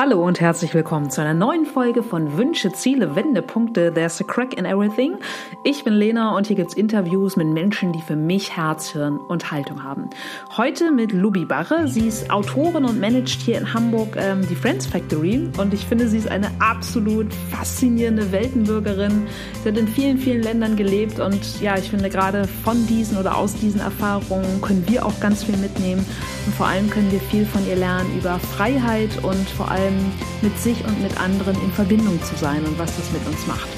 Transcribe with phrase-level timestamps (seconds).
[0.00, 3.92] Hallo und herzlich willkommen zu einer neuen Folge von Wünsche, Ziele, Wendepunkte.
[3.92, 5.16] There's a crack in everything.
[5.64, 9.50] Ich bin Lena und hier gibt's Interviews mit Menschen, die für mich Herz, Hirn und
[9.50, 10.08] Haltung haben.
[10.56, 11.88] Heute mit Lubi Barre.
[11.88, 16.06] Sie ist Autorin und managt hier in Hamburg ähm, die Friends Factory und ich finde,
[16.06, 19.26] sie ist eine absolut faszinierende Weltenbürgerin.
[19.64, 23.36] Sie hat in vielen, vielen Ländern gelebt und ja, ich finde gerade von diesen oder
[23.36, 26.06] aus diesen Erfahrungen können wir auch ganz viel mitnehmen
[26.46, 30.12] und vor allem können wir viel von ihr lernen über Freiheit und vor allem allem
[30.42, 33.68] mit sich und mit anderen in Verbindung zu sein und was das mit uns macht.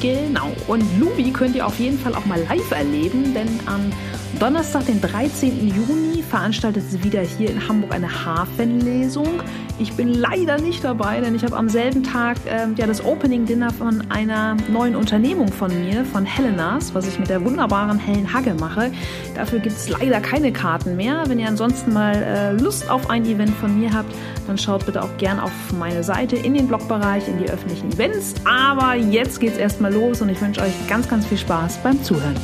[0.00, 0.52] Genau.
[0.66, 3.90] Und Lubi könnt ihr auf jeden Fall auch mal live erleben, denn am
[4.38, 5.68] Donnerstag, den 13.
[5.68, 9.42] Juni, veranstaltet sie wieder hier in Hamburg eine Hafenlesung.
[9.78, 13.46] Ich bin leider nicht dabei, denn ich habe am selben Tag äh, ja das Opening
[13.46, 18.32] Dinner von einer neuen Unternehmung von mir, von Helenas, was ich mit der wunderbaren Helen
[18.32, 18.92] Hagge mache.
[19.34, 21.24] Dafür gibt es leider keine Karten mehr.
[21.26, 24.12] Wenn ihr ansonsten mal äh, Lust auf ein Event von mir habt,
[24.46, 28.34] dann schaut bitte auch gern auf meine Seite in den Blogbereich, in die öffentlichen Events.
[28.44, 32.36] Aber jetzt geht's erstmal los und ich wünsche euch ganz, ganz viel Spaß beim Zuhören.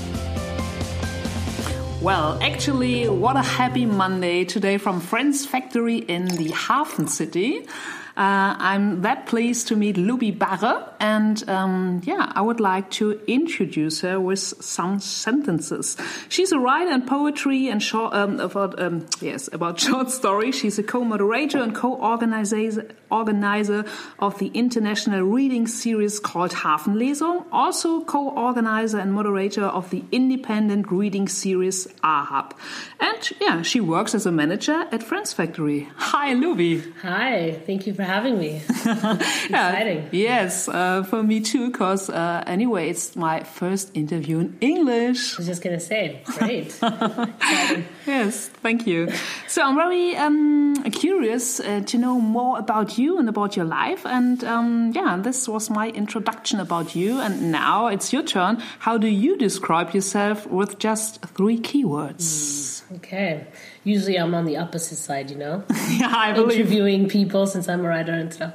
[2.03, 7.67] Well, actually, what a happy Monday today from Friends Factory in the Hafen City.
[8.17, 13.21] Uh, I'm that pleased to meet Lubi Barre, and um, yeah, I would like to
[13.27, 15.97] introduce her with some sentences.
[16.29, 20.57] She's a writer in poetry and short, um, about um, yes about short stories.
[20.57, 23.85] She's a co-moderator and co-organizer organizer
[24.19, 31.29] of the international reading series called Hafenlesung, also co-organizer and moderator of the independent reading
[31.29, 32.55] series Ahab.
[33.01, 35.89] And yeah, she works as a manager at Friends Factory.
[35.97, 36.83] Hi, Lubi.
[37.03, 38.57] Hi, thank you for having me.
[38.69, 40.09] Exciting.
[40.13, 45.35] yes, uh, for me too, because uh, anyway, it's my first interview in English.
[45.35, 46.79] I was just going to say, great.
[48.07, 49.11] yes, thank you.
[49.49, 54.07] So I'm very um, curious uh, to know more about you and about your life.
[54.07, 57.21] And um, yeah, this was my introduction about you.
[57.21, 58.63] And now it's your turn.
[58.79, 62.83] How do you describe yourself with just three keywords?
[62.89, 63.47] Mm, okay
[63.85, 65.65] usually I'm on the opposite side, you know?
[65.91, 66.61] yeah, I believe.
[66.61, 68.55] Interviewing people since I'm a writer and stuff.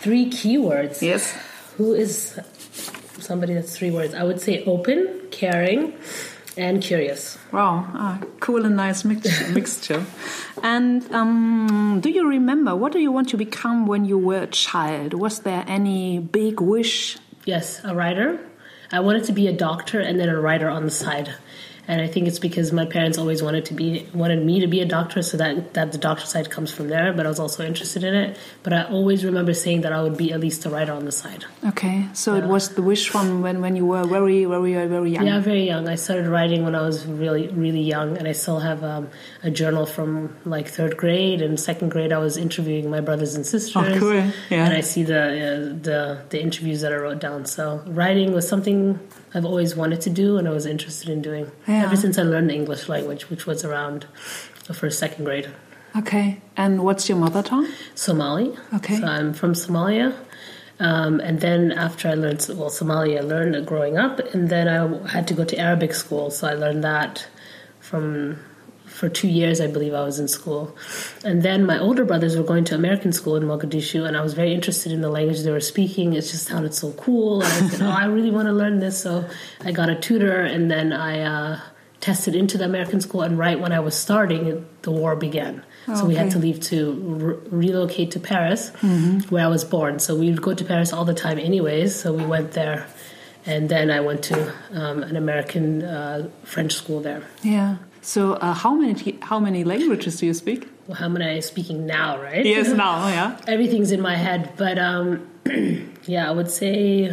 [0.00, 1.02] Three keywords.
[1.02, 1.36] Yes.
[1.76, 2.38] Who is
[3.18, 4.14] somebody that's three words?
[4.14, 5.94] I would say open, caring,
[6.56, 7.38] and curious.
[7.52, 9.48] Wow, ah, cool and nice mixture.
[9.52, 10.06] mixture.
[10.62, 14.46] And um, do you remember what do you want to become when you were a
[14.46, 15.12] child?
[15.14, 17.18] Was there any big wish?
[17.44, 18.40] Yes, a writer.
[18.90, 21.34] I wanted to be a doctor and then a writer on the side
[21.88, 24.80] and I think it's because my parents always wanted to be wanted me to be
[24.80, 27.12] a doctor, so that that the doctor side comes from there.
[27.12, 28.36] But I was also interested in it.
[28.62, 31.12] But I always remember saying that I would be at least a writer on the
[31.12, 31.44] side.
[31.64, 32.44] Okay, so yeah.
[32.44, 35.26] it was the wish from when when you were very very very young.
[35.26, 35.88] Yeah, very young.
[35.88, 39.08] I started writing when I was really really young, and I still have um,
[39.42, 42.12] a journal from like third grade and second grade.
[42.12, 43.76] I was interviewing my brothers and sisters.
[43.76, 44.14] Oh, cool!
[44.50, 47.46] Yeah, and I see the uh, the the interviews that I wrote down.
[47.46, 48.98] So writing was something
[49.36, 51.75] I've always wanted to do and I was interested in doing yeah.
[51.84, 54.06] Ever since I learned the English language, which was around
[54.66, 55.50] the first, second grade.
[55.96, 56.40] Okay.
[56.56, 57.68] And what's your mother tongue?
[57.94, 58.56] Somali.
[58.74, 58.96] Okay.
[58.96, 60.14] So I'm from Somalia.
[60.78, 65.08] Um, and then after I learned, well, Somali, I learned growing up, and then I
[65.08, 66.30] had to go to Arabic school.
[66.30, 67.26] So I learned that
[67.80, 68.38] from
[68.96, 70.74] for two years, I believe I was in school.
[71.22, 74.32] And then my older brothers were going to American school in Mogadishu, and I was
[74.32, 76.14] very interested in the language they were speaking.
[76.14, 77.42] It just sounded so cool.
[77.42, 78.98] And I said, Oh, I really want to learn this.
[78.98, 79.28] So
[79.62, 81.60] I got a tutor, and then I uh,
[82.00, 83.20] tested into the American school.
[83.20, 85.62] And right when I was starting, the war began.
[85.94, 89.18] so we had to leave to re- relocate to Paris, mm-hmm.
[89.28, 89.98] where I was born.
[89.98, 91.94] So we would go to Paris all the time, anyways.
[91.94, 92.86] So we went there
[93.46, 97.22] and then I went to um, an American uh, French school there.
[97.42, 97.76] Yeah.
[98.06, 100.68] So, uh, how many how many languages do you speak?
[100.86, 102.22] Well, how many am I speaking now?
[102.22, 102.46] Right?
[102.46, 103.36] Yes, now, yeah.
[103.48, 105.26] Everything's in my head, but um,
[106.06, 107.12] yeah, I would say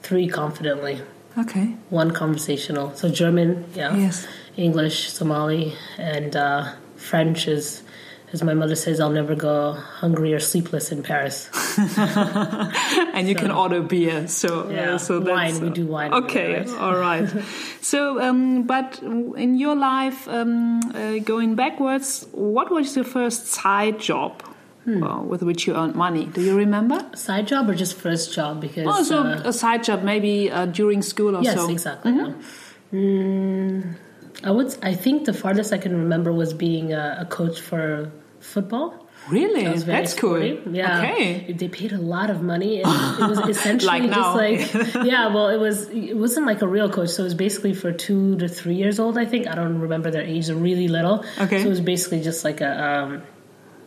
[0.00, 1.02] three confidently.
[1.36, 1.74] Okay.
[1.90, 2.94] One conversational.
[2.94, 3.96] So German, yeah.
[3.96, 4.28] Yes.
[4.56, 7.82] English, Somali, and uh, French is
[8.32, 11.48] as my mother says, I'll never go hungry or sleepless in Paris.
[11.78, 14.28] and you so, can order beer.
[14.28, 15.58] So, uh, yeah, uh, so wine.
[15.60, 16.12] we do wine.
[16.12, 16.68] Okay, right?
[16.68, 17.26] all right.
[17.80, 23.98] so, um, but in your life, um, uh, going backwards, what was your first side
[23.98, 24.42] job?
[24.84, 25.02] Hmm.
[25.02, 26.26] Uh, with which you earned money.
[26.26, 27.04] Do you remember?
[27.14, 28.60] Side job or just first job?
[28.60, 31.62] Because oh, so uh, a side job, maybe uh, during school or yes, so.
[31.62, 32.12] Yes, exactly.
[32.12, 32.34] Mm -hmm.
[32.92, 33.94] mm,
[34.44, 34.76] I would.
[34.82, 39.06] I think the farthest I can remember was being a, a coach for football.
[39.28, 39.64] Really?
[39.64, 40.42] That That's cool.
[40.42, 41.02] Yeah.
[41.02, 41.52] Okay.
[41.52, 42.82] They paid a lot of money.
[42.82, 45.32] And it was essentially like just like yeah.
[45.32, 47.10] Well, it was it wasn't like a real coach.
[47.10, 49.18] So it was basically for two to three years old.
[49.18, 50.46] I think I don't remember their age.
[50.46, 51.24] They're really little.
[51.38, 51.58] Okay.
[51.60, 52.84] So it was basically just like a.
[52.84, 53.22] Um,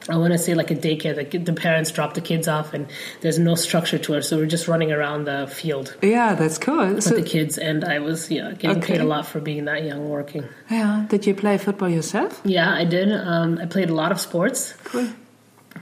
[0.09, 1.15] I want to say like a daycare.
[1.15, 2.87] The, the parents drop the kids off, and
[3.21, 6.95] there's no structure to it, so we're just running around the field Yeah, that's cool.
[6.95, 7.57] with So, the kids.
[7.57, 8.93] And I was yeah getting Okay.
[8.93, 10.45] paid a lot for being that young working.
[10.69, 12.41] yeah, did you play football yourself?
[12.43, 13.11] Yeah, I did.
[13.11, 14.73] Um, I played a lot of sports.
[14.85, 15.09] Cool.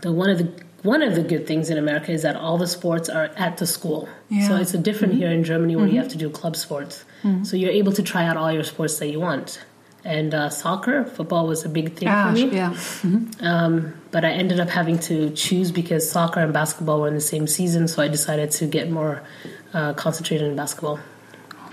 [0.01, 0.51] The one of the
[0.83, 3.67] one of the good things in America is that all the sports are at the
[3.67, 4.07] school.
[4.29, 4.47] Yeah.
[4.47, 5.23] So it's a different mm-hmm.
[5.23, 6.03] here in Germany where you mm-hmm.
[6.03, 7.03] have to do club sports.
[7.23, 7.43] Mm-hmm.
[7.43, 9.59] So you're able to try out all your sports that you want.
[10.17, 12.45] And uh, soccer, football was a big thing Ah, for me.
[12.59, 12.71] yeah.
[13.51, 17.21] Um, but I ended up having to choose because soccer and basketball were in the
[17.33, 17.87] same season.
[17.87, 19.21] So I decided to get more
[19.73, 20.97] uh, concentrated in basketball.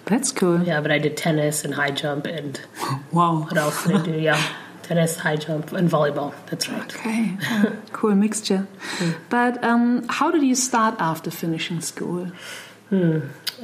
[0.05, 0.63] That's cool.
[0.63, 2.61] Yeah, but I did tennis and high jump and
[3.13, 3.33] Wow.
[3.49, 4.13] what else did I do?
[4.29, 4.41] Yeah,
[4.83, 6.33] tennis, high jump, and volleyball.
[6.51, 6.95] That's right.
[6.97, 8.63] Okay, uh, cool mixture.
[9.31, 12.29] But um, how did you start after finishing school?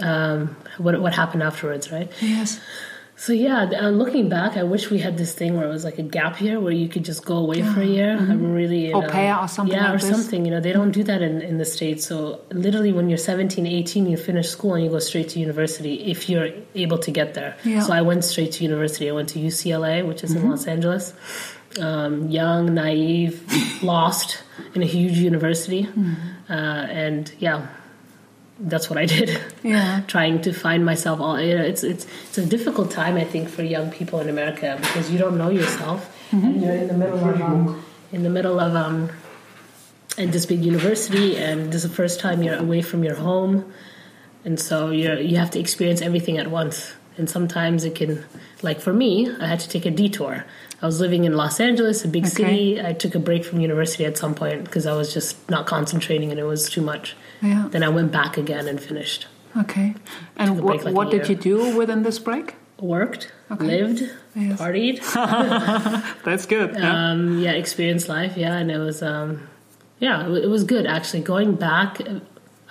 [0.00, 2.10] Um, what what happened afterwards, right?
[2.20, 2.58] Yes.
[3.22, 5.96] So yeah, uh, looking back, I wish we had this thing where it was like
[6.00, 8.16] a gap year where you could just go away for a year.
[8.18, 10.10] I'm really you know- or something Yeah, like or this?
[10.10, 10.44] something.
[10.44, 12.04] You know, they don't do that in, in the states.
[12.04, 16.02] So literally, when you're 17, 18, you finish school and you go straight to university
[16.10, 17.56] if you're able to get there.
[17.62, 17.78] Yeah.
[17.82, 19.08] So I went straight to university.
[19.08, 21.14] I went to UCLA, which is in Los Angeles.
[21.78, 23.40] Um, young, naive,
[23.84, 24.42] lost
[24.74, 25.88] in a huge university,
[26.50, 27.68] uh, and yeah,
[28.70, 29.28] that's what I did.
[29.62, 30.02] Yeah.
[30.14, 33.48] trying to find myself all you know it's it's it's a difficult time i think
[33.48, 36.00] for young people in america because you don't know yourself.
[36.32, 39.10] And you're in the middle of um, in the middle of um
[40.18, 43.56] in this big university and this is the first time you're away from your home.
[44.44, 46.92] And so you're you have to experience everything at once.
[47.18, 48.24] And sometimes it can
[48.62, 50.44] like for me i had to take a detour.
[50.82, 52.34] I was living in los angeles a big Okay.
[52.34, 52.82] city.
[52.90, 56.30] I took a break from university at some point because i was just not concentrating
[56.30, 57.66] and it was too much Yeah.
[57.70, 59.94] then i went back again and finished Okay.
[60.36, 62.54] And what, like what did you do within this break?
[62.80, 63.64] worked, Okay.
[63.64, 64.60] lived, Yes.
[64.60, 64.98] partied,
[66.24, 66.76] That's good.
[66.76, 69.46] um, yeah, experienced life, yeah, and it was, um,
[70.00, 71.20] yeah, it, was good actually.
[71.22, 72.00] Going back,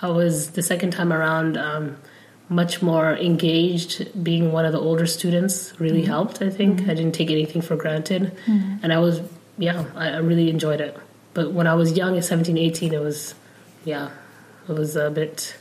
[0.02, 1.96] I was the second time around um,
[2.50, 4.22] much more engaged.
[4.22, 6.42] Being one of the older students really helped.
[6.42, 8.36] I think I didn't take anything for granted,
[8.82, 9.22] and I was,
[9.56, 10.94] yeah, I, I really enjoyed it.
[11.32, 13.34] But when I was young, at 17, 18, it was,
[13.86, 14.10] yeah,
[14.74, 15.54] was a bit.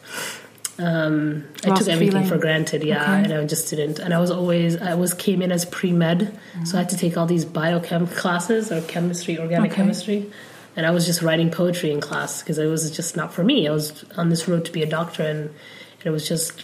[0.80, 2.28] Um, I took everything feeling.
[2.28, 3.24] for granted, yeah, Okay.
[3.26, 4.00] and I just didn't.
[4.00, 6.98] And I was always, I was came in as pre med, so I had to
[6.98, 9.82] take all these biochem classes or chemistry, organic Okay.
[9.82, 10.32] chemistry,
[10.76, 13.68] and I was just writing poetry in class because it was just not for me.
[13.68, 16.64] I was on this road to be a doctor, and, and it was just,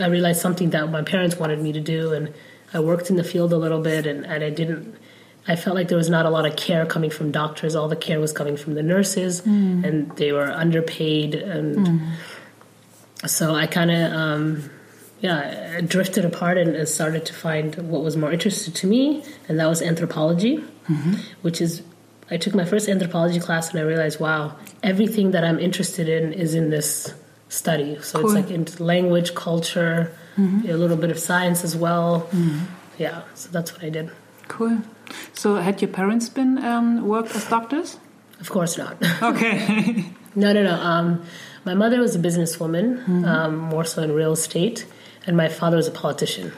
[0.00, 2.32] I realized something that my parents wanted me to do, and
[2.74, 4.96] I worked in the field a little bit, and, and I didn't.
[5.48, 7.74] I felt like there was not a lot of care coming from doctors.
[7.74, 9.84] All the care was coming from the nurses, mm.
[9.84, 12.12] and they were underpaid, and mm.
[13.26, 14.70] so I kind of, um,
[15.20, 19.24] yeah, I drifted apart and, and started to find what was more interesting to me,
[19.48, 21.14] and that was anthropology, mm-hmm.
[21.42, 21.82] which is.
[22.30, 26.32] I took my first anthropology class and I realized, wow, everything that I'm interested in
[26.32, 27.12] is in this
[27.50, 28.00] study.
[28.00, 28.34] So Cool.
[28.34, 30.70] it's like language, culture, mm-hmm.
[30.70, 32.22] a little bit of science as well.
[32.32, 32.64] Mm-hmm.
[32.96, 34.10] Yeah, so that's what I did.
[34.52, 34.78] Cool.
[35.32, 37.98] So had your parents been um, worked as doctors?
[38.40, 38.96] Of course not.
[39.30, 40.04] Okay.
[40.34, 40.74] No, no, no.
[40.92, 41.22] Um,
[41.64, 42.86] my mother was a businesswoman,
[43.26, 44.86] um, more so in real estate,
[45.26, 46.52] and my father was a politician.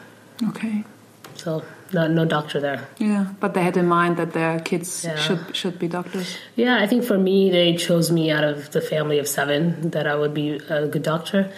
[0.50, 0.84] okay.
[1.36, 1.62] So
[1.92, 2.80] no, no doctor there.
[2.98, 5.16] Yeah, but they had in mind that their kids Yeah.
[5.24, 6.28] should should be doctors.
[6.56, 10.06] Yeah, I think for me, they chose me out of the family of seven that
[10.06, 11.50] I would be a good doctor.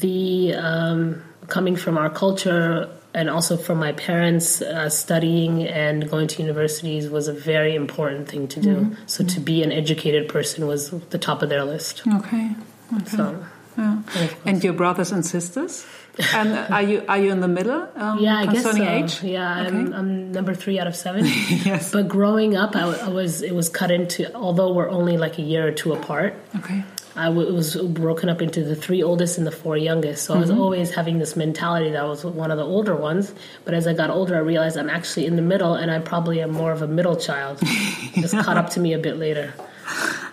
[0.00, 6.28] The um, coming from our culture and also from my parents, uh, studying and going
[6.28, 8.96] to universities was a very important thing to do.
[9.06, 12.02] So to be an educated person was the top of their list.
[12.06, 12.50] Okay.
[12.96, 13.04] Okay.
[13.06, 13.44] So
[13.76, 14.02] Yeah.
[14.44, 15.86] And your brothers and sisters?
[16.34, 17.88] And are you are you in the middle?
[17.96, 18.70] Um, yeah, I guess so.
[18.70, 19.22] concerning age.
[19.22, 21.24] Yeah, I'm, I'm number three out of seven.
[21.64, 21.92] Yes.
[21.92, 24.32] But growing up, I, I was it was cut into.
[24.34, 26.84] Although we're only like a year or two apart, Okay.
[27.20, 30.24] I w- was broken up into the three oldest and the four youngest.
[30.24, 30.58] So I was mm-hmm.
[30.58, 33.34] always having this mentality that I was one of the older ones.
[33.66, 36.40] But as I got older, I realized I'm actually in the middle, and I probably
[36.40, 37.60] am more of a middle child.
[38.14, 39.52] Just caught up to me a bit later.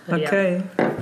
[0.06, 0.22] But.
[0.22, 0.64] Okay.
[0.78, 0.97] Yeah.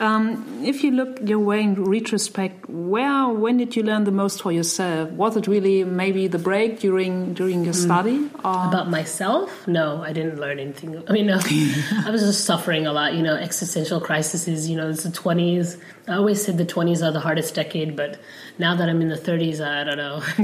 [0.00, 4.42] Um, if you look your way in retrospect, where when did you learn the most
[4.42, 5.10] for yourself?
[5.10, 8.30] Was it really maybe the break during during your study?
[8.44, 9.66] Or About myself?
[9.66, 11.02] No, I didn't learn anything.
[11.08, 11.34] I mean, no,
[12.06, 13.14] I was just suffering a lot.
[13.14, 14.68] You know, existential crises.
[14.68, 15.76] You know, it's the twenties.
[16.06, 18.20] I always said the twenties are the hardest decade, but
[18.58, 20.20] now that I'm in the thirties, I don't know.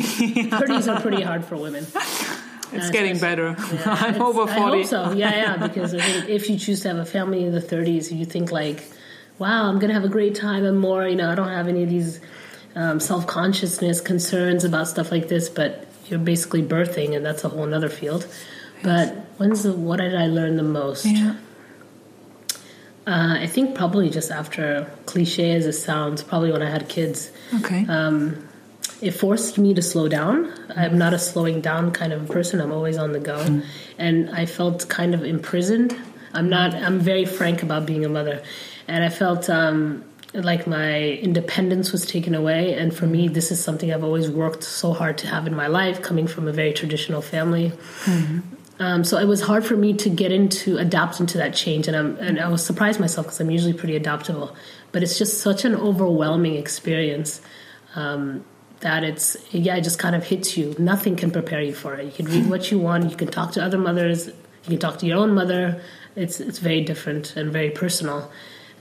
[0.58, 1.86] Thirties are pretty hard for women.
[2.72, 3.48] It's Uh, getting better.
[3.86, 4.78] I'm It's- over I forty.
[4.82, 5.12] hope so.
[5.12, 5.56] Yeah, yeah.
[5.66, 8.50] Because I think if you choose to have a family in the 30s, you think
[8.52, 8.82] like,
[9.38, 11.82] "Wow, I'm gonna have a great time and more." You know, I don't have any
[11.82, 12.20] of these
[12.76, 15.48] um, self consciousness concerns about stuff like this.
[15.48, 18.26] But you're basically birthing, and that's a whole other field.
[18.82, 21.04] But when's the what did I learn the most?
[21.04, 21.34] Yeah.
[23.06, 27.30] Uh, I think probably just after cliche as it sounds, probably when I had kids.
[27.60, 27.84] Okay.
[27.88, 28.46] Um,
[29.00, 30.52] it forced me to slow down.
[30.76, 32.60] I'm not a slowing down kind of person.
[32.60, 33.62] I'm always on the go,
[33.98, 35.96] and I felt kind of imprisoned.
[36.34, 36.74] I'm not.
[36.74, 38.42] I'm very frank about being a mother,
[38.86, 42.74] and I felt um, like my independence was taken away.
[42.74, 45.66] And for me, this is something I've always worked so hard to have in my
[45.66, 47.72] life, coming from a very traditional family.
[48.80, 51.96] Um, so it was hard for me to get into adapt into that change, and
[51.96, 54.54] I'm and I was surprised myself because I'm usually pretty adaptable,
[54.92, 57.40] but it's just such an overwhelming experience
[57.94, 58.44] um,
[58.80, 60.74] that it's yeah, it just kind of hits you.
[60.78, 62.04] Nothing can prepare you for it.
[62.04, 64.98] You can read what you want, you can talk to other mothers, you can talk
[64.98, 65.80] to your own mother.
[66.16, 68.30] It's it's very different and very personal,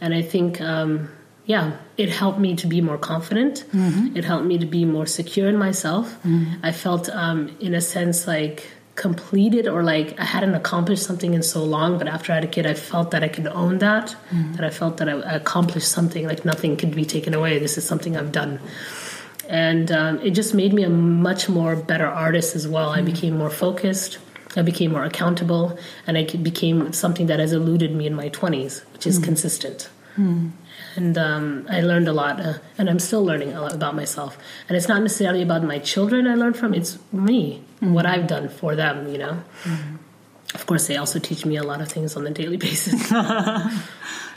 [0.01, 0.61] and I think.
[0.61, 1.09] Um,
[1.45, 3.65] yeah, it helped me to be more confident.
[4.15, 6.15] It helped me to be more secure in myself.
[6.61, 11.41] I felt, um, in a sense, like completed or like I hadn't accomplished something in
[11.41, 11.97] so long.
[11.97, 14.15] But after I had a kid, I felt that I could own that.
[14.57, 16.27] That I felt that I, I accomplished something.
[16.27, 17.57] Like nothing could be taken away.
[17.57, 18.59] This is something I've done,
[19.49, 22.89] and um, it just made me a much more better artist as well.
[22.89, 24.19] I became more focused.
[24.55, 25.77] I became more accountable,
[26.07, 29.89] and I became something that has eluded me in my twenties, which is consistent
[30.95, 34.37] and um, I learned a lot, uh, and I'm still learning a lot about myself.
[34.67, 38.49] And it's not necessarily about my children I learned from; it's me, what I've done
[38.49, 39.07] for them.
[39.11, 39.43] You know.
[40.55, 43.11] Of course, they also teach me a lot of things on a daily basis.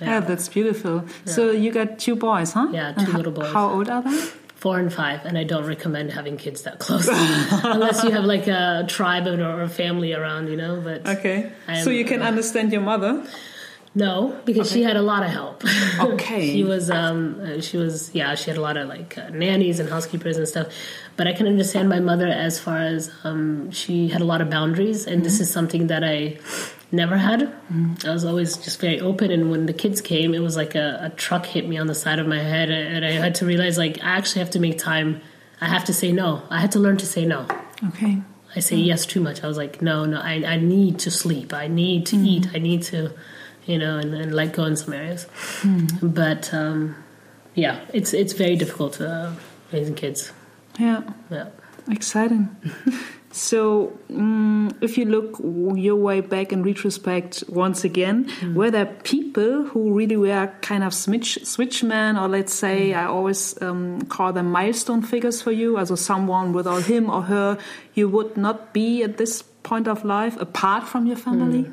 [0.00, 1.04] Yeah, that's beautiful.
[1.26, 2.66] So you got two boys, huh?
[2.72, 3.52] Yeah, two ho- little boys.
[3.52, 4.18] How old are they?
[4.62, 7.08] Four and five, and I don't recommend having kids that close
[7.74, 10.80] unless you have like a tribe or a family around, you know.
[10.88, 11.50] But Okay.
[11.66, 13.26] I'm- so you can understand your mother.
[13.94, 15.64] No, because she had a lot of help.
[16.12, 16.52] Okay.
[16.52, 19.80] she was, um, uh, she was, yeah, she had a lot of like uh, nannies
[19.80, 20.68] and housekeepers and stuff.
[21.16, 24.48] But I can understand my mother as far as um, she had a lot of
[24.48, 26.38] boundaries, and this is something that I
[26.92, 27.52] never had.
[28.04, 30.98] I was always just very open, and when the kids came, it was like a,
[31.02, 33.78] a truck hit me on the side of my head, and I had to realize
[33.78, 35.20] like I actually have to make time.
[35.60, 36.42] I have to say no.
[36.50, 37.46] I had to learn to say no.
[37.88, 38.20] Okay.
[38.54, 39.42] I say yes too much.
[39.42, 41.54] I was like, no, no, I, I need to sleep.
[41.54, 42.48] I need to eat.
[42.52, 43.12] I need to,
[43.64, 45.26] you know, and, and let go in some areas.
[46.02, 46.96] But um,
[47.54, 49.32] yeah, it's it's very difficult uh,
[49.72, 50.32] raising kids.
[50.78, 51.02] Yeah.
[51.30, 51.48] Yeah.
[51.90, 52.54] Exciting.
[53.32, 55.38] so, mm if you look
[55.76, 60.92] your way back in retrospect once again, were there people who really were kind of
[60.92, 65.94] switch switchman, or let's say I always um, call them milestone figures for you, also
[65.94, 67.58] someone without him or her
[67.94, 71.70] you would not be at this point of life apart from your family?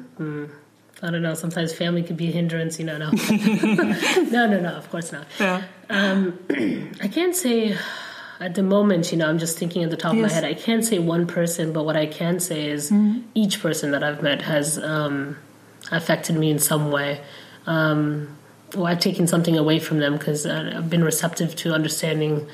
[1.01, 1.33] I don't know.
[1.33, 2.77] Sometimes family can be a hindrance.
[2.77, 3.09] You know, no,
[4.31, 4.73] no, no, no.
[4.75, 5.25] Of course not.
[5.39, 5.63] Yeah.
[5.89, 6.37] Um,
[7.01, 7.77] I can't say
[8.39, 10.45] at the moment, you know, I'm just thinking at the top of my head.
[10.45, 12.91] I can't say one person, but what I can say is
[13.35, 15.37] each person that I've met has um,
[15.91, 17.21] affected me in some way.
[17.67, 18.37] Um,
[18.77, 22.47] or I've taken something away from them because I've been receptive to understanding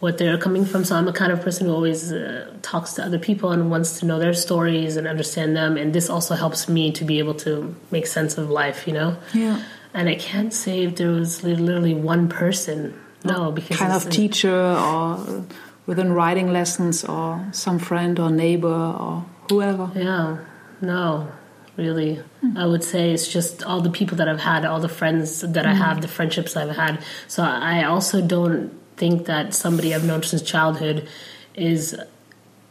[0.00, 0.84] what they're coming from.
[0.84, 4.00] So I'm a kind of person who always uh, talks to other people and wants
[4.00, 5.76] to know their stories and understand them.
[5.76, 9.16] And this also helps me to be able to make sense of life, you know?
[9.32, 9.62] Yeah.
[9.94, 12.98] And I can't say if there was literally one person.
[13.24, 15.44] No, because Kind of teacher or
[15.86, 19.90] within writing lessons or some friend or neighbor or whoever.
[19.94, 20.38] Yeah,
[20.80, 21.30] no,
[21.76, 22.20] really.
[22.56, 25.66] I would say it's just all the people that I've had, all the friends that
[25.66, 27.02] I have, the friendships I've had.
[27.28, 31.08] So I also don't think that somebody I've known since childhood
[31.54, 31.96] is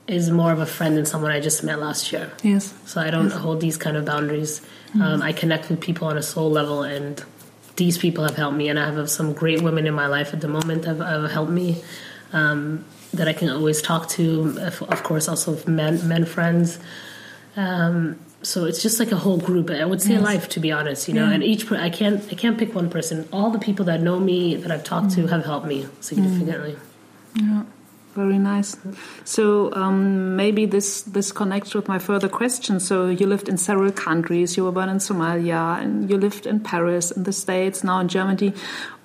[0.07, 2.31] is more of a friend than someone I just met last year.
[2.43, 2.73] Yes.
[2.85, 4.61] So I don't hold these kind of boundaries.
[5.01, 7.23] Um, I connect with people on a soul level, and
[7.81, 8.69] these people have helped me.
[8.69, 11.31] And I have some great women in my life at the moment that have, have
[11.31, 11.81] helped me
[12.31, 14.23] um, that I can always talk to.
[14.95, 16.79] Of course, also men men friends.
[17.57, 19.71] Um, so it's just like a whole group.
[19.71, 21.27] I would say life, to be honest, you know.
[21.27, 21.33] Yeah.
[21.35, 23.27] And each per- I can't I can't pick one person.
[23.33, 26.75] All the people that know me that I've talked to have helped me significantly.
[27.35, 27.63] Yeah,
[28.15, 28.77] very nice.
[29.23, 32.79] So um, maybe this this connects with my further question.
[32.79, 34.57] So you lived in several countries.
[34.57, 38.07] You were born in Somalia, and you lived in Paris, in the States, now in
[38.07, 38.53] Germany.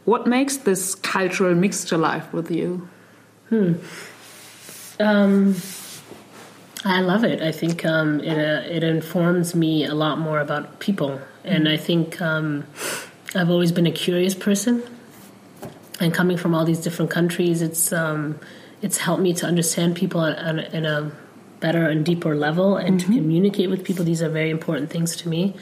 [0.05, 2.89] What makes this cultural mixture life with you?
[4.99, 5.57] Um,
[6.85, 7.43] I love it.
[7.43, 11.77] I think um, it uh, it informs me a lot more about people, and I
[11.77, 12.65] think um,
[13.35, 14.83] I've always been a curious person.
[15.99, 18.39] And coming from all these different countries, it's um,
[18.83, 21.13] it's helped me to understand people on, on, in a
[21.61, 23.17] better and deeper level, and to mm-hmm.
[23.17, 24.05] communicate with people.
[24.05, 25.55] These are very important things to me.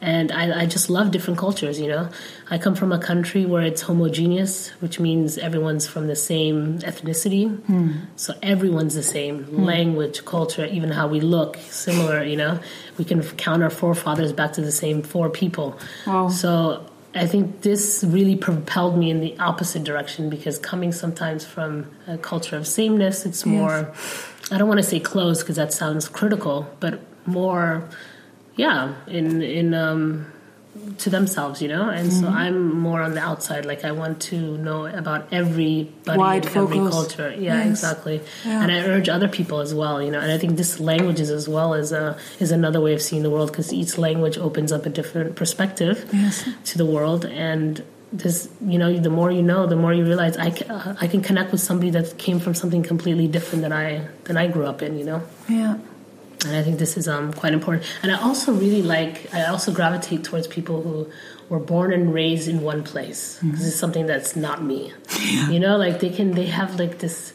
[0.00, 1.80] and I, I just love different cultures.
[1.80, 2.08] You know,
[2.50, 7.48] I come from a country where it's homogeneous, which means everyone's from the same ethnicity,
[7.64, 7.92] hmm.
[8.16, 9.64] so everyone's the same hmm.
[9.64, 12.22] language, culture, even how we look, similar.
[12.22, 12.60] You know,
[12.98, 15.78] we can count our forefathers back to the same four people.
[16.06, 16.28] Wow.
[16.28, 21.90] So I think this really propelled me in the opposite direction because coming sometimes from
[22.06, 23.92] a culture of sameness, it's more,
[24.50, 27.88] I don't want to say closed because that sounds critical, but more,
[28.56, 30.30] yeah, in, in, um,
[30.98, 33.64] to themselves, you know, and so I'm more on the outside.
[33.66, 37.30] Like I want to know about everybody Wide and every culture.
[37.30, 37.66] Yeah, Yes.
[37.68, 38.20] exactly.
[38.44, 38.62] Yeah.
[38.62, 40.20] And I urge other people as well, you know.
[40.20, 43.30] And I think this languages as well is a is another way of seeing the
[43.30, 46.48] world because each language opens up a different perspective Yes.
[46.66, 47.82] to the world and.
[48.12, 51.08] This, you know, the more you know, the more you realize I can, uh, I
[51.08, 54.64] can connect with somebody that came from something completely different than I than I grew
[54.64, 54.96] up in.
[54.96, 55.74] You know, Yeah.
[56.44, 57.84] And I think this is um, quite important.
[58.02, 61.10] And I also really like, I also gravitate towards people who
[61.48, 63.38] were born and raised in one place.
[63.42, 64.92] This is something that's not me.
[65.50, 67.32] You know, like they can, they have like this,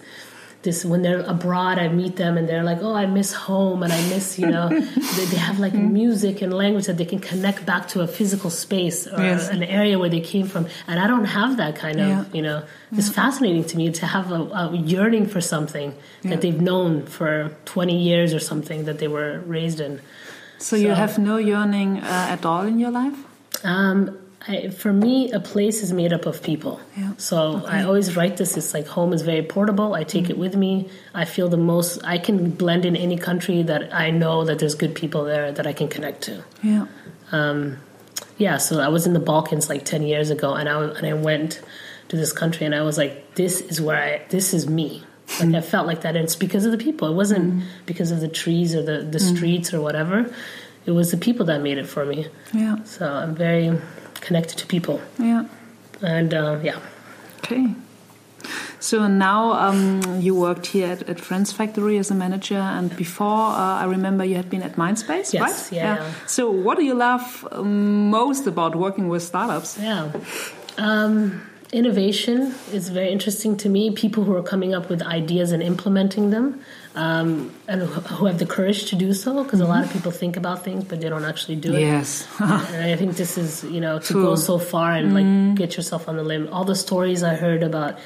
[0.64, 3.92] this when they're abroad, I meet them and they're like, oh, I miss home and
[3.92, 4.70] I miss, you know,
[5.18, 8.50] they, they have like music and language that they can connect back to a physical
[8.50, 9.50] space or Yes.
[9.50, 10.68] an area where they came from.
[10.88, 12.24] And I don't have that kind of, Yeah.
[12.34, 16.30] you know, it's fascinating to me to have a, a yearning for something Yeah.
[16.32, 20.00] that they've known for 20 years or something that they were raised in.
[20.60, 23.18] So, you have no yearning uh, at all in your life?
[23.64, 24.18] Um,
[24.48, 26.80] I, for me, a place is made up of people.
[26.98, 27.14] Yeah.
[27.18, 28.58] So I always write this.
[28.58, 29.94] It's like home is very portable.
[29.94, 30.42] I take it mm-hmm.
[30.42, 30.90] with me.
[31.14, 32.04] I feel the most.
[32.04, 35.68] I can blend in any country that I know that there's good people there that
[35.68, 36.44] I can connect to.
[36.64, 36.88] Yeah.
[37.32, 37.78] Um,
[38.38, 38.58] yeah.
[38.58, 41.62] So I was in the Balkans like ten years ago, and I and I went
[42.08, 44.26] to this country, and I was like, this is where I.
[44.30, 45.04] This is me.
[45.40, 45.64] Like I mm.
[45.64, 47.08] felt like that, and it's because of the people.
[47.08, 47.64] It wasn't mm.
[47.86, 49.36] because of the trees or the the mm.
[49.36, 50.34] streets or whatever.
[50.84, 52.26] It was the people that made it for me.
[52.54, 52.84] Yeah.
[52.86, 53.80] So I'm very
[54.22, 55.02] connected to people.
[55.20, 55.46] Yeah.
[56.02, 56.80] And uh, yeah.
[57.40, 57.76] Okay.
[58.80, 63.28] So now um, you worked here at, at Friends Factory as a manager, and before
[63.52, 65.72] uh, I remember you had been at Mindspace, Yes, right?
[65.72, 66.14] yeah.
[66.26, 69.78] So what do you love um, most about working with startups?
[69.78, 70.12] Yeah.
[70.80, 73.92] Um, innovation is very interesting to me.
[73.92, 76.60] People who are coming up with ideas and implementing them,
[76.96, 80.36] um, and who have the courage to do so, because a lot of people think
[80.38, 81.82] about things but they don't actually do it.
[81.82, 82.28] Yes.
[82.40, 84.24] and I think this is, you know, to True.
[84.24, 86.50] go so far and like get yourself on the limb.
[86.52, 87.98] All the stories I heard about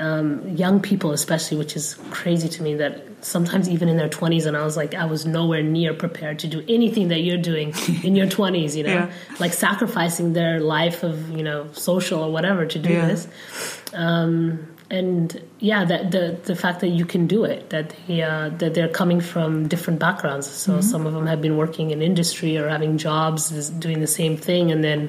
[0.00, 4.44] um, young people, especially, which is crazy to me, that sometimes even in their 20s,
[4.44, 7.72] and I was like, I was nowhere near prepared to do anything that you're doing
[8.02, 9.12] in your 20s, you know, Yeah.
[9.38, 13.06] like sacrificing their life of, you know, social or whatever to do Yeah.
[13.06, 13.28] this.
[13.94, 14.66] Um,
[14.98, 18.74] and yeah, that the the fact that you can do it, that they, uh, that
[18.74, 20.46] they're coming from different backgrounds.
[20.64, 23.40] So some of them have been working in industry or having jobs,
[23.86, 25.00] doing the same thing, and then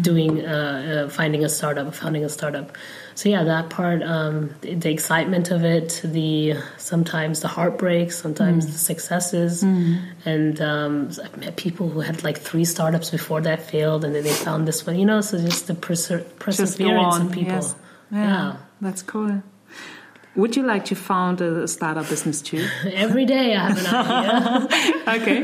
[0.00, 2.66] doing uh, uh, finding a startup, founding a startup.
[3.14, 8.66] So yeah, that part, um, the, the excitement of it, the sometimes the heartbreaks, sometimes
[8.66, 14.04] the successes, and um, I've met people who had like three startups before that failed,
[14.04, 14.98] and then they found this one.
[14.98, 17.26] You know, so just the perse- Just perseverance on.
[17.26, 17.52] of people.
[17.54, 17.74] Yes.
[18.10, 18.24] Yeah.
[18.24, 18.56] Yeah.
[18.84, 19.42] That's cool.
[20.36, 22.66] Would you like to found a startup business too?
[22.92, 25.02] Every day I have an idea.
[25.22, 25.38] okay.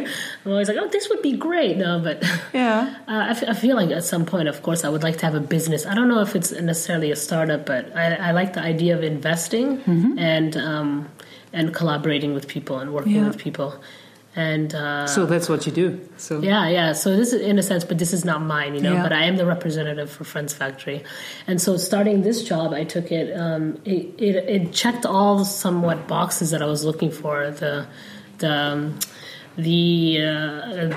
[0.45, 1.77] I'm always like, oh, this would be great.
[1.77, 2.17] No, but
[2.53, 2.97] Yeah.
[3.07, 5.27] uh, I, f- I feel like at some point, of course, I would like to
[5.27, 5.87] have a business.
[5.87, 9.05] I don't know if it's necessarily a startup, but I, I like the idea of
[9.05, 9.81] investing
[10.19, 11.09] and um,
[11.53, 13.29] and collaborating with people and working Yeah.
[13.29, 13.75] with people.
[14.37, 16.09] And uh, So that's what you do.
[16.17, 16.93] So yeah, yeah.
[16.93, 18.95] So this is in a sense, but this is not mine, you know.
[18.95, 19.03] Yeah.
[19.03, 21.03] But I am the representative for Friends Factory,
[21.49, 23.37] and so starting this job, I took it.
[23.37, 27.51] Um, it, it it checked all somewhat boxes that I was looking for.
[27.51, 27.89] The
[28.39, 28.99] the um,
[29.57, 30.97] the uh,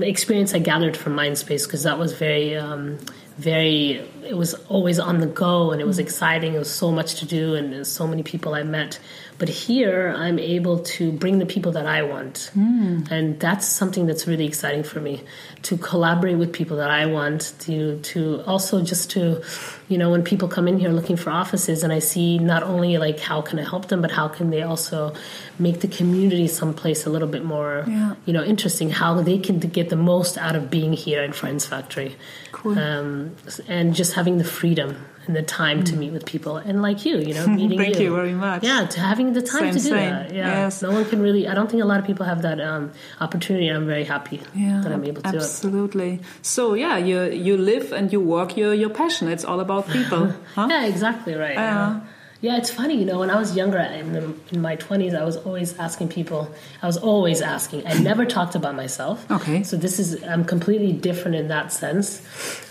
[0.00, 2.98] experience I gathered from Mindspace because that was very um,
[3.36, 4.08] very.
[4.26, 6.54] It was always on the go, and it was exciting.
[6.54, 8.98] It was so much to do, and so many people I met.
[9.40, 14.26] But here, I'm able to bring the people that I want, and that's something that's
[14.26, 15.22] really exciting for me
[15.62, 17.54] to collaborate with people that I want.
[17.60, 19.42] To to also just to,
[19.88, 22.98] you know, when people come in here looking for offices, and I see not only
[22.98, 25.14] like how can I help them, but how can they also
[25.58, 28.14] make the community someplace a little bit more, Yeah.
[28.26, 28.90] you know, interesting.
[28.90, 32.16] How they can get the most out of being here in Friends Factory,
[32.52, 32.78] Cool.
[32.78, 33.36] um,
[33.68, 34.96] and just having the freedom
[35.30, 37.84] and the time to meet with people, and like you, you know, meeting Mm.
[37.84, 38.64] Thank you very much.
[38.64, 40.10] Yeah, to having the time Same, to do same.
[40.10, 40.34] that.
[40.34, 40.82] Yeah, Yes.
[40.82, 41.46] no one can really.
[41.46, 42.90] I don't think a lot of people have that um,
[43.20, 43.68] opportunity.
[43.68, 45.42] I'm very happy Yeah, that I'm able to do it.
[45.42, 46.12] absolutely.
[46.42, 47.16] So yeah, you
[47.48, 49.28] you live and you work your your passion.
[49.28, 50.22] It's all about people.
[50.56, 50.66] huh?
[50.70, 51.54] Yeah, exactly right.
[51.54, 51.78] Yeah.
[51.78, 52.00] Yeah.
[52.42, 55.24] Yeah, it's funny, you know, when I was younger, in, the, in my 20s, I
[55.24, 56.50] was always asking people,
[56.80, 57.86] I was always asking.
[57.86, 59.30] I never talked about myself.
[59.30, 59.62] Okay.
[59.62, 62.22] So this is, I'm completely different in that sense.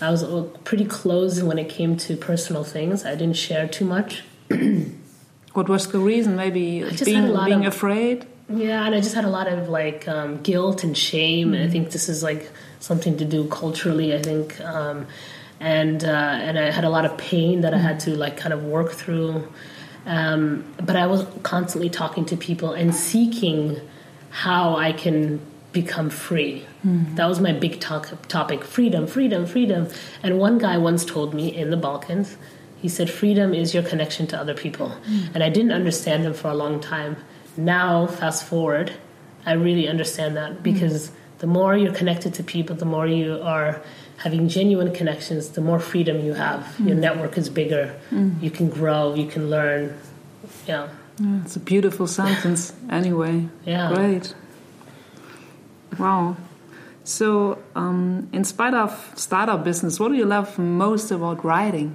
[0.02, 0.24] I was
[0.64, 3.04] pretty closed when it came to personal things.
[3.04, 4.24] I didn't share too much.
[5.52, 6.34] what was the reason?
[6.34, 8.26] Maybe being, being of- afraid?
[8.48, 11.54] Yeah, and I just had a lot of like um, guilt and shame.
[11.54, 14.12] And I think this is like something to do culturally.
[14.12, 15.06] I think, um,
[15.60, 18.52] and uh, and I had a lot of pain that I had to like kind
[18.52, 19.46] of work through.
[20.06, 23.80] Um, but I was constantly talking to people and seeking
[24.30, 25.40] how I can
[25.72, 26.66] become free.
[27.16, 29.88] That was my big talk, topic: freedom, freedom, freedom.
[30.22, 32.36] And one guy once told me in the Balkans,
[32.80, 34.96] he said, "Freedom is your connection to other people,"
[35.34, 37.16] and I didn't understand him for a long time
[37.56, 38.92] now fast forward
[39.46, 43.82] i really understand that because the more you're connected to people the more you are
[44.24, 47.84] having genuine connections the more freedom you have your network is bigger
[48.40, 49.82] you can grow you can learn
[50.66, 50.88] yeah
[51.20, 53.34] Yeah, it's a beautiful sentence, anyway.
[53.66, 53.92] Yeah.
[53.94, 54.34] Great.
[55.98, 56.36] Wow.
[57.04, 61.88] So, um, in spite of startup business, what do you love most about writing?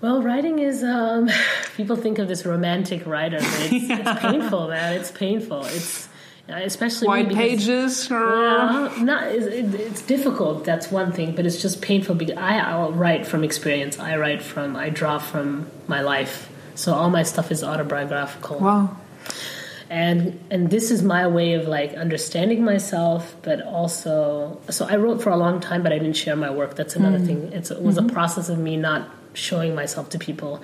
[0.00, 1.28] well writing is um,
[1.76, 6.08] people think of this romantic writer but it's, it's painful man it's painful it's
[6.46, 8.10] Uh, especially White pages?
[8.10, 10.64] Yeah, not it's, it- it's difficult.
[10.64, 13.98] That's one thing, but it's just painful because I I'll write from experience.
[13.98, 16.50] I write from I draw from my life.
[16.74, 18.96] So all my stuff is autobiographical, Wow.
[19.88, 25.22] and and this is my way of like understanding myself, but also so I wrote
[25.22, 26.76] for a long time, but I didn't share my work.
[26.76, 27.26] That's another hmm.
[27.26, 27.52] thing.
[27.54, 28.10] It's, it was a mm-hmm.
[28.10, 30.62] process of me not showing myself to people.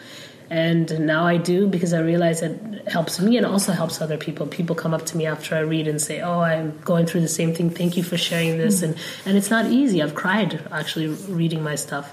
[0.51, 2.59] And now I do because I realize it
[2.89, 4.49] helps me and also helps other people.
[4.49, 7.29] People come up to me after I read and say, "Oh, I'm going through the
[7.29, 7.71] same thing.
[7.71, 10.03] Thank you for sharing this." And and it's not easy.
[10.03, 12.13] I've cried actually reading my stuff,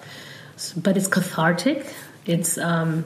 [0.77, 1.91] but it's cathartic.
[2.27, 3.05] It's um,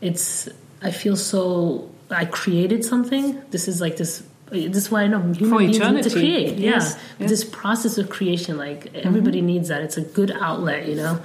[0.00, 0.48] it's
[0.82, 1.90] I feel so.
[2.10, 3.42] I created something.
[3.50, 4.22] This is like this.
[4.50, 6.58] This is why I know human For beings need to create.
[6.58, 7.30] Yes, Yeah, yes.
[7.30, 9.80] this process of creation, like everybody needs that.
[9.82, 11.20] It's a good outlet, you know,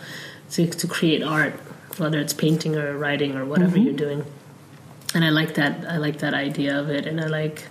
[0.52, 1.54] to to create art,
[2.00, 3.98] whether it's painting or writing or whatever you're mm-hmm.
[3.98, 4.26] doing.
[5.14, 5.86] And I like that.
[5.90, 7.68] I like that idea of it, and I like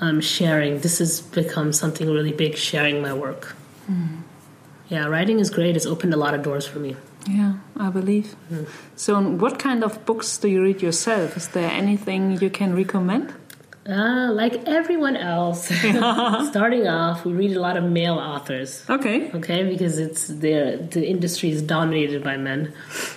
[0.00, 0.80] um, sharing.
[0.80, 2.56] This has become something really big.
[2.56, 3.56] Sharing my work.
[3.90, 4.22] Mm.
[4.88, 5.76] Yeah, writing is great.
[5.76, 6.96] It's opened a lot of doors for me.
[7.28, 8.36] Yeah, I believe.
[8.50, 8.68] Mm.
[8.96, 11.36] So, what kind of books do you read yourself?
[11.36, 13.34] Is there anything you can recommend?
[13.88, 15.66] Uh, like everyone else,
[16.50, 18.84] starting off, we read a lot of male authors.
[18.90, 19.30] Okay.
[19.32, 22.74] Okay, because it's the the industry is dominated by men,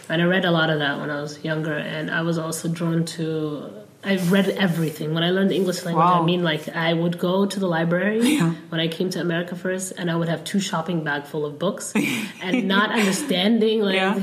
[0.07, 2.69] and I read a lot of that when I was younger, and I was also
[2.69, 3.69] drawn to.
[4.03, 5.13] I read everything.
[5.13, 6.21] When I learned the English language, Wow.
[6.23, 8.53] I mean, like I would go to the library Yeah.
[8.69, 11.59] when I came to America first, and I would have two shopping bag full of
[11.59, 11.93] books,
[12.41, 13.95] and not understanding like.
[13.95, 14.19] Yeah.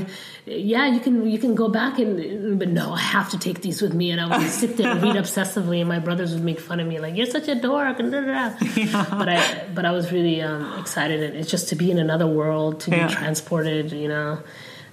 [0.49, 0.87] Yeah.
[0.87, 3.93] you can you can go back and but no, I have to take these with
[3.93, 6.79] me, and I would sit there and read obsessively, and my brothers would make fun
[6.79, 9.17] of me like you're such a dork, and da, da, da.
[9.17, 12.27] but I but I was really um, excited, and it's just to be in another
[12.27, 13.07] world, to Yeah.
[13.07, 14.39] be transported, you know,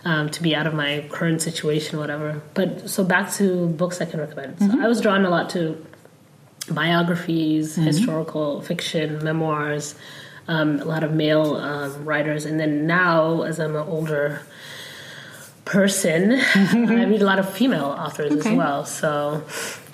[0.04, 2.42] um, to be out of my current situation, whatever.
[2.54, 4.58] But so back to books I can recommend.
[4.60, 5.84] So I was drawn a lot to
[6.70, 9.94] biographies, historical fiction, memoirs,
[10.48, 14.40] um, a lot of male um, writers, and then now as I'm older
[15.66, 18.50] person, I read a lot of female authors Okay.
[18.52, 18.86] as well.
[18.86, 19.44] So.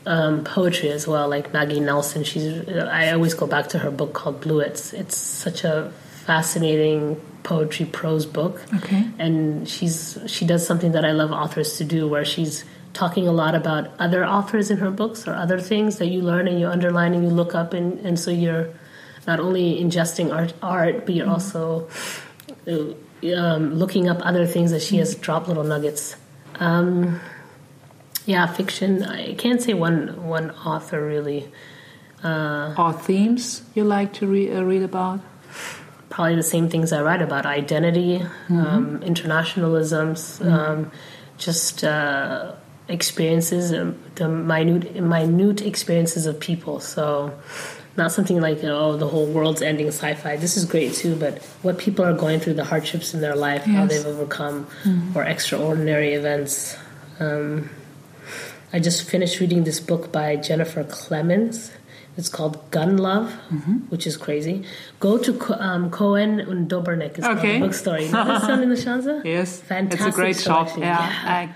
[0.05, 2.25] Um, poetry as well, like Maggie Nelson.
[2.25, 2.69] She's.
[2.69, 4.93] I always go back to her book called Bluets.
[4.93, 5.93] It's such a
[6.27, 9.05] fascinating poetry prose book Okay.
[9.21, 13.33] and she's she does something that I love authors to do, where she's talking a
[13.33, 16.67] lot about other authors in her books or other things that you learn and you
[16.67, 18.67] underline and you look up, and, and so you're
[19.29, 21.89] not only ingesting art, art but you're also
[22.67, 22.93] uh,
[23.37, 26.17] um, looking up other things that she has dropped little nuggets.
[26.57, 27.21] Um,
[28.27, 29.03] yeah, fiction.
[29.03, 31.51] I can't say one one author really.
[32.79, 35.21] Or themes you like to re- uh, read about?
[36.13, 40.93] probably the same things I write about identity, um, internationalisms, um,
[41.39, 42.53] just uh,
[42.87, 46.81] experiences, um, the minute, minute experiences of people.
[46.81, 47.33] So,
[47.97, 50.37] not something like, you oh, the whole world's ending sci fi.
[50.37, 53.65] This is great too, but what people are going through, the hardships in their life,
[53.65, 54.67] how they've overcome,
[55.15, 56.77] or extraordinary events.
[57.21, 57.71] Um,
[58.73, 61.73] I just finished reading this book by Jennifer Clement.
[62.17, 63.33] It's called Gun Love,
[63.91, 64.65] which is crazy.
[65.01, 67.17] Go to um, Cohen and Dobernigg.
[67.19, 67.55] It's Okay.
[67.59, 67.99] the bookstore.
[67.99, 69.23] You know this one in the Schanze?
[69.25, 69.61] Yes.
[69.61, 70.69] Fantastic It's a great shop.
[70.77, 70.85] Yeah.
[70.85, 71.53] Yeah.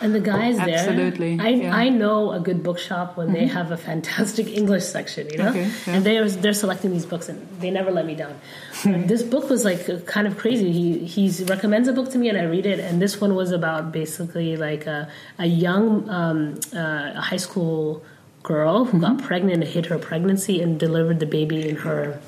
[0.00, 1.74] And the guys there, Absolutely, I, yeah.
[1.74, 5.64] I know a good bookshop when they have a fantastic English section, you know, Okay,
[5.86, 5.94] yeah.
[5.94, 8.38] and they are they're selecting these books, and they never let me down.
[8.84, 10.70] This book was like kind of crazy.
[10.70, 13.50] He he recommends a book to me, and I read it, and this one was
[13.50, 15.08] about basically like a
[15.38, 18.04] a young um, uh, a high school
[18.44, 22.20] girl who got pregnant, and hid her pregnancy, and delivered the baby in her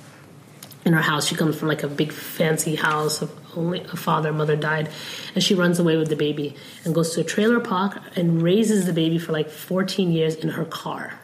[0.85, 1.27] in her house.
[1.29, 3.23] She comes from like a big fancy house.
[3.23, 4.91] Of only a father, mother died,
[5.35, 8.87] and she runs away with the baby and goes to a trailer park and raises
[8.87, 11.21] the baby for like 14 years in her car.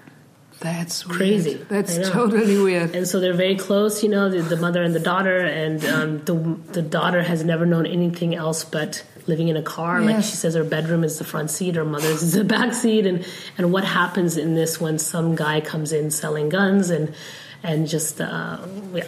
[0.61, 1.19] That's weird.
[1.19, 1.55] Crazy.
[1.69, 2.95] That's totally weird.
[2.95, 6.25] And so they're very close, you know, the, the mother and the daughter, and um,
[6.25, 6.35] the
[6.73, 10.01] the daughter has never known anything else but living in a car.
[10.01, 13.07] Like she says, her bedroom is the front seat, her mother's is the back seat,
[13.07, 13.27] and
[13.59, 17.15] and what happens in this when some guy comes in selling guns and
[17.63, 18.59] and just uh,
[18.95, 19.05] yeah,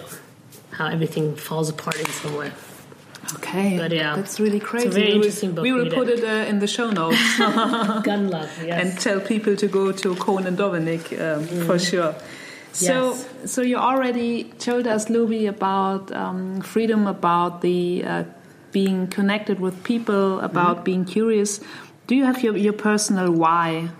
[0.72, 2.52] how everything falls apart in some way.
[3.36, 4.88] Okay, But yeah, that's really crazy.
[4.88, 5.62] very We will- interesting book.
[5.64, 6.24] We will put it.
[6.24, 8.80] uh, in the show notes Gun love, yes.
[8.80, 12.14] and tell people to go to Conan Dominic um, for sure.
[12.72, 13.16] So, Mm.
[13.44, 13.52] Yes.
[13.52, 18.24] so you already told us, Lubi, about um, freedom, about the uh,
[18.72, 20.84] being connected with people, about Mm-hmm.
[20.90, 21.60] being curious.
[22.06, 23.90] Do you have your, your personal why,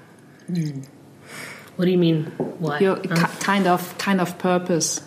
[1.77, 2.25] what do you mean?
[2.59, 2.79] Why?
[2.81, 3.11] your ki-
[3.41, 5.01] kind of kind of purpose,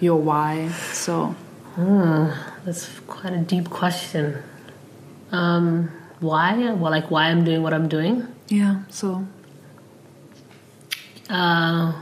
[0.00, 0.68] your why?
[0.92, 1.34] So,
[1.76, 4.42] That's quite a deep question.
[5.32, 6.72] Um, why?
[6.72, 8.28] Well, like why I'm doing what I'm doing.
[8.48, 9.26] yeah, so
[11.28, 11.92] Uh,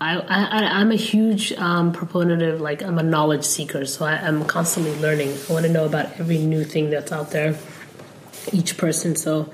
[0.00, 4.14] I, I, I'm a huge um, proponent of like I'm a knowledge seeker, so I,
[4.14, 5.36] I'm constantly learning.
[5.48, 7.56] I want to know about every new thing that's out there,
[8.52, 9.14] each person.
[9.14, 9.52] So,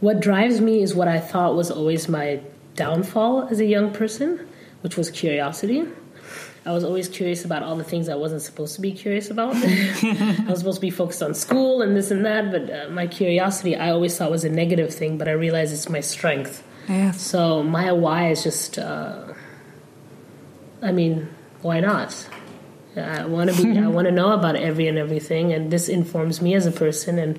[0.00, 2.40] what drives me is what I thought was always my
[2.74, 4.48] downfall as a young person,
[4.80, 5.86] which was curiosity.
[6.66, 9.54] I was always curious about all the things I wasn't supposed to be curious about.
[9.62, 13.06] I was supposed to be focused on school and this and that, but uh, my
[13.06, 16.64] curiosity I always thought was a negative thing, but I realized it's my strength.
[16.88, 19.32] yes, So my why is just, uh,
[20.82, 21.28] I mean,
[21.62, 22.28] why not?
[22.96, 23.78] I want to be.
[23.78, 27.18] I want to know about every and everything, and this informs me as a person
[27.18, 27.38] and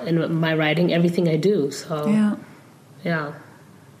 [0.00, 1.70] and my writing, everything I do.
[1.70, 2.36] So yeah.
[3.04, 3.34] yeah.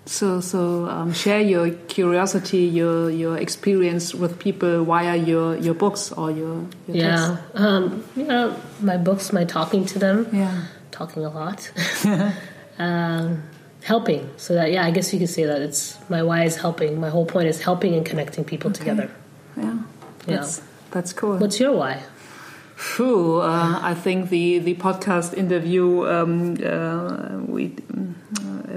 [0.06, 6.12] So, so um, share your curiosity, your your experience with people via your your books
[6.12, 8.54] or your, your Yeah, um, yeah.
[8.80, 10.28] My books, my talking to them.
[10.32, 10.66] Yeah.
[10.90, 11.72] talking a lot,
[12.78, 13.42] um,
[13.82, 14.30] helping.
[14.36, 17.00] So that yeah, I guess you could say that it's my why is helping.
[17.00, 19.10] My whole point is helping and connecting people together.
[19.56, 19.78] Yeah.
[20.26, 21.38] That's that's cool.
[21.38, 22.02] What's your why?
[22.76, 27.68] Phew, uh, I think the, the podcast interview um, uh, we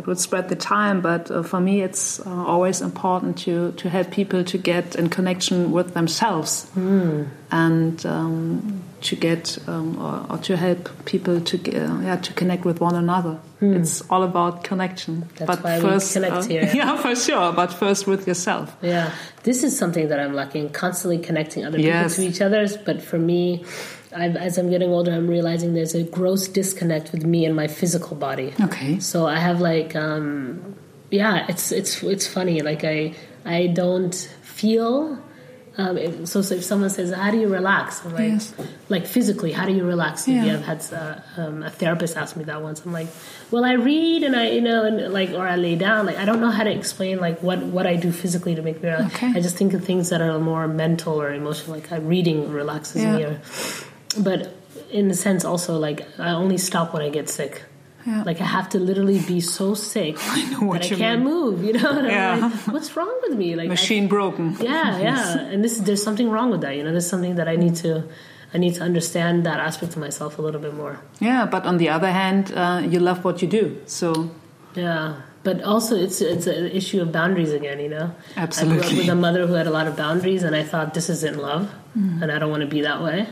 [0.07, 4.09] would spread the time, but uh, for me it's uh, always important to to help
[4.11, 6.67] people to get in connection with themselves
[7.51, 12.65] and um, to get um, or, or to help people to uh, yeah to connect
[12.65, 13.37] with one another.
[13.59, 15.25] It's all about connection.
[15.35, 16.69] That's but why we first, connect uh, here.
[16.75, 17.51] Yeah, for sure.
[17.53, 18.75] But first with yourself.
[18.83, 19.11] Yeah,
[19.43, 20.69] this is something that I'm lacking.
[20.73, 22.15] Constantly connecting other Yes.
[22.15, 22.77] people to each other's.
[22.77, 23.65] But for me,
[24.15, 27.67] I've, as I'm getting older, I'm realizing there's a gross disconnect with me and my
[27.67, 28.53] physical body.
[28.59, 28.99] Okay.
[28.99, 30.75] So I have like, um,
[31.11, 32.61] yeah, it's it's it's funny.
[32.61, 33.13] Like I
[33.45, 35.21] I don't feel.
[35.79, 38.51] Um, if, so, so if someone says, "How do you relax?" I'm like, Yes.
[38.89, 40.27] like physically, how do you relax?
[40.27, 40.55] Yeah.
[40.55, 42.83] I've had uh, um, a therapist ask me that once.
[42.83, 43.09] I'm like,
[43.51, 46.07] well, I read and I, you know, and like, or I lay down.
[46.07, 48.81] Like, I don't know how to explain like what what I do physically to make
[48.81, 49.13] me relax.
[49.15, 49.27] Okay.
[49.35, 51.75] I just think of things that are more mental or emotional.
[51.75, 53.19] Like, reading relaxes me.
[53.19, 53.27] Yeah.
[53.27, 53.41] Or,
[54.19, 54.53] but
[54.91, 57.63] in a sense, also like I only stop when I get sick.
[58.05, 58.23] Yeah.
[58.23, 60.15] Like I have to literally be so sick
[60.51, 61.63] know what that I can't move.
[61.63, 62.37] You know, Yeah.
[62.37, 63.55] like, what's wrong with me?
[63.55, 64.55] Like, I- Machine broken.
[64.61, 65.37] yeah, yeah.
[65.51, 66.75] And this there's something wrong with that.
[66.77, 68.03] You know, there's something that I need to,
[68.53, 70.99] I need to understand that aspect of myself a little bit more.
[71.19, 73.75] Yeah, but on the other hand, uh, you love what you do.
[73.87, 74.31] So
[74.73, 75.15] Yeah,
[75.47, 77.79] but also it's it's an issue of boundaries again.
[77.79, 78.79] You know, absolutely.
[78.79, 80.93] I grew up with a mother who had a lot of boundaries, and I thought
[80.93, 81.73] this isn't love,
[82.21, 83.27] and I don't want to be that way.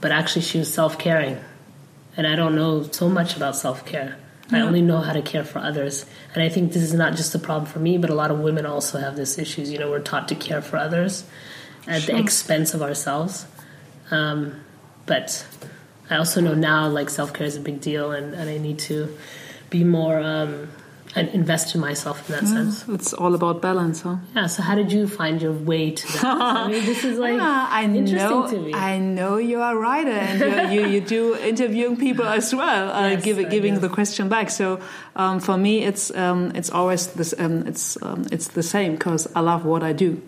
[0.00, 1.36] But actually, she was self caring,
[2.16, 4.16] and I don't know so much about self care.
[4.50, 7.34] I only know how to care for others, and I think this is not just
[7.34, 9.70] a problem for me, but a lot of women also have this issues.
[9.70, 11.24] You know, we're taught to care for others
[11.86, 13.44] at the expense of ourselves.
[14.10, 14.64] Um,
[15.04, 15.46] but
[16.08, 18.78] I also know now, like self care is a big deal, and, and I need
[18.88, 19.14] to
[19.68, 20.70] be more um,
[21.16, 22.88] and invest in myself in that sense.
[22.88, 24.16] it's all about balance, huh?
[24.34, 24.46] Yeah.
[24.46, 26.24] So, how did you find your way to that?
[26.24, 28.50] I mean, this is like Yeah, I interesting know.
[28.50, 28.74] to me.
[28.74, 33.08] I know you are a writer, and you, you, do interviewing people as well, uh,
[33.08, 34.50] Yes, give, giving the question back.
[34.50, 34.80] So
[35.16, 37.34] um, for me, it's um, it's always this.
[37.38, 40.22] Um, it's um, it's the same because I love what I do.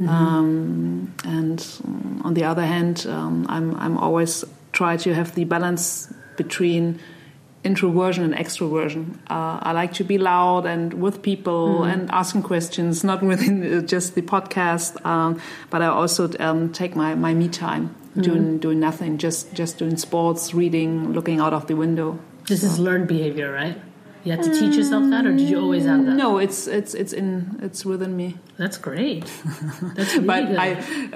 [0.00, 0.08] Mm-hmm.
[0.08, 5.44] Um, and um, on the other hand, um, I'm I'm always try to have the
[5.44, 6.98] balance between
[7.64, 9.14] introversion and extroversion.
[9.30, 11.92] Uh, I like to be loud and with people Mm.
[11.92, 16.96] and asking questions, not within uh, just the podcast, um, but I also um, take
[16.96, 18.22] my, my me time Mm.
[18.22, 22.18] doing doing nothing, just just doing sports, reading, looking out of the window.
[22.46, 23.76] This is learned behavior, right?
[24.24, 26.14] You had to teach yourself that, or did you always have that?
[26.16, 28.36] No, it's it's it's in it's within me.
[28.58, 29.24] That's great.
[29.96, 30.56] That's really but good.
[30.60, 30.68] I,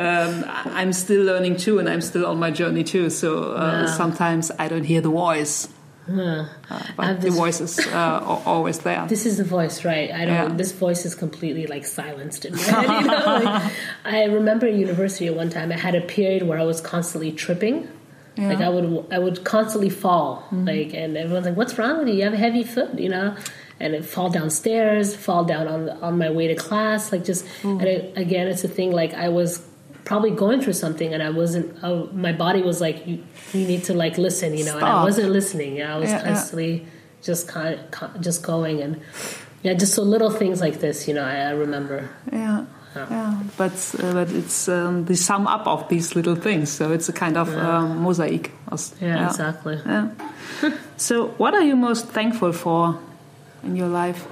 [0.08, 3.10] um, I'm still learning too, and I'm still on my journey too.
[3.10, 3.86] So uh, Yeah.
[3.92, 5.68] sometimes I don't hear the voice,
[6.08, 6.44] Huh.
[6.70, 9.06] uh, but the voice is uh, al- always there.
[9.08, 10.10] This is the voice, right?
[10.10, 10.50] I don't.
[10.50, 10.56] Yeah.
[10.56, 12.86] This voice is completely like silenced in my head.
[13.00, 13.40] You know?
[13.44, 13.72] like,
[14.04, 15.72] I remember at university at one time.
[15.72, 17.88] I had a period where I was constantly tripping.
[18.36, 18.48] Yeah.
[18.48, 20.46] Like I would, I would constantly fall.
[20.52, 22.14] Like, and everyone's like, "What's wrong with you?
[22.14, 23.34] You have a heavy foot," you know.
[23.80, 27.10] And it fall downstairs, fall down on on my way to class.
[27.12, 28.92] Like just, and it, again, it's a thing.
[28.92, 29.66] Like I was
[30.06, 31.66] probably going through something, and I wasn't.
[31.84, 34.76] Uh, my body was like, "You, you need to like listen," you know.
[34.78, 35.82] And I wasn't listening.
[35.82, 36.24] I was Yeah, yeah.
[36.28, 36.86] constantly
[37.22, 39.00] just kind of, just going and
[39.62, 42.08] yeah, just so little things like this, you know, I, I remember.
[42.32, 46.70] Yeah, yeah, but uh, but it's um, the sum up of these little things.
[46.70, 48.52] So it's a kind of um, mosaic.
[48.70, 49.80] As- Yeah, exactly.
[49.84, 50.10] Yeah.
[50.96, 52.96] so, what are you most thankful for
[53.64, 54.24] in your life?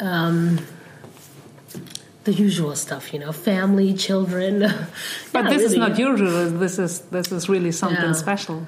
[0.00, 0.58] Um,
[2.24, 4.60] the usual stuff, you know, family, children.
[5.32, 6.50] But Yeah, this is not usual.
[6.50, 8.12] This is this is really something Yeah.
[8.26, 8.66] special.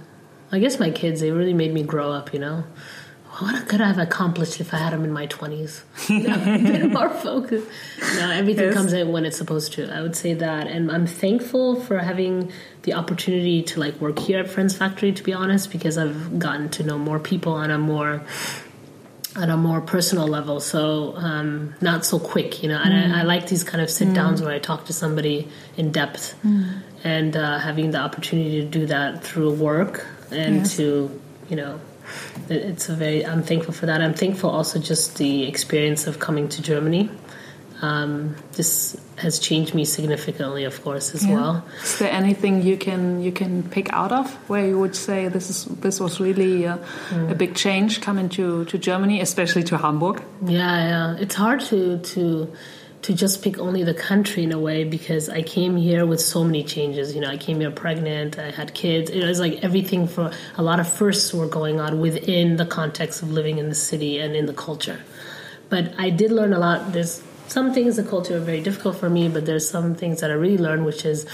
[0.52, 2.64] I guess my kids, they really made me grow up, you know.
[3.40, 5.82] What could I have accomplished if I had them in my 20s?
[6.08, 7.66] You know, a bit more focused.
[8.18, 8.74] No, everything Yes.
[8.74, 9.80] comes in when it's supposed to.
[9.94, 10.66] I would say that.
[10.74, 12.50] And I'm thankful for having
[12.84, 16.68] the opportunity to like work here at Friends Factory, to be honest, because I've gotten
[16.76, 18.22] to know more people on a more
[19.36, 20.60] on a more personal level.
[20.60, 22.80] So um, not so quick, you know.
[22.82, 25.92] And I, I like these kind of sit downs where I talk to somebody in
[25.92, 26.34] depth,
[27.04, 30.76] and uh, having the opportunity to do that through work and Yes.
[30.76, 31.78] to, you know,
[32.48, 33.24] it- it's a very.
[33.26, 34.00] I'm thankful for that.
[34.00, 37.10] I'm thankful also just the experience of coming to Germany.
[37.82, 41.34] Um, this has changed me significantly, of course, as Yeah.
[41.34, 41.64] well.
[41.82, 45.50] Is there anything you can you can pick out of where you would say this
[45.50, 46.78] is this was really uh,
[47.28, 50.22] a big change coming to, to Germany, especially to Hamburg?
[50.46, 50.58] Yeah,
[50.88, 51.16] yeah.
[51.22, 52.50] It's hard to to
[53.02, 56.42] to just pick only the country in a way because I came here with so
[56.42, 57.14] many changes.
[57.14, 59.10] You know, I came here pregnant, I had kids.
[59.10, 63.22] It was like everything for a lot of firsts were going on within the context
[63.22, 64.98] of living in the city and in the culture.
[65.68, 66.92] But I did learn a lot.
[66.92, 70.30] There's some things the culture are very difficult for me, but there's some things that
[70.30, 71.26] I really learned, which is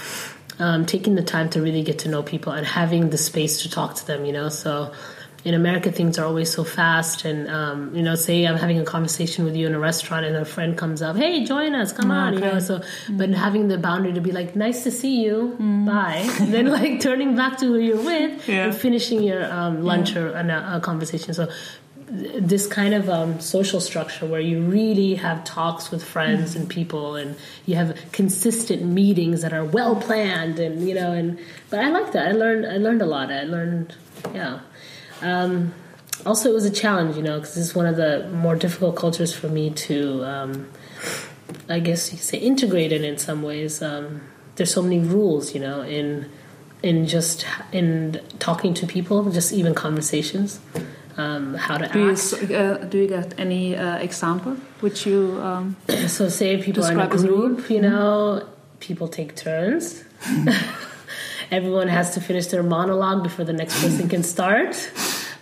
[0.59, 3.69] um, taking the time to really get to know people and having the space to
[3.69, 4.25] talk to them.
[4.25, 4.91] You know, so
[5.45, 8.85] in America things are always so fast, and um, you know, say I'm having a
[8.85, 12.11] conversation with you in a restaurant, and a friend comes up, "Hey, join us, come
[12.11, 12.59] on," you know.
[12.59, 16.67] So, but having the boundary to be like, "Nice to see you, bye," and then
[16.67, 18.65] like turning back to who you're with Yeah.
[18.67, 21.33] and finishing your um, lunch or a, a conversation.
[21.33, 21.49] So
[22.13, 27.15] this kind of um, social structure where you really have talks with friends and people
[27.15, 31.39] and you have consistent meetings that are well planned and you know and
[31.71, 32.27] but i like that.
[32.27, 33.31] I learned i learned a lot.
[33.31, 33.95] I learned
[34.31, 34.59] yeah.
[35.21, 35.73] Um,
[36.23, 39.33] also it was a challenge you know because it's one of the more difficult cultures
[39.33, 40.69] for me to um,
[41.67, 43.81] i guess you could say integrate in in some ways.
[43.81, 44.21] Um,
[44.55, 46.29] there's so many rules you know in
[46.83, 50.59] in just in talking to people just even conversations
[51.17, 55.05] um, how to Do you, act s- uh, do you get any uh, example which
[55.05, 55.75] you um,
[56.07, 58.47] So say people are in a group, you know,
[58.79, 60.03] people take turns.
[61.51, 64.89] Everyone has to finish their monologue before the next person can start.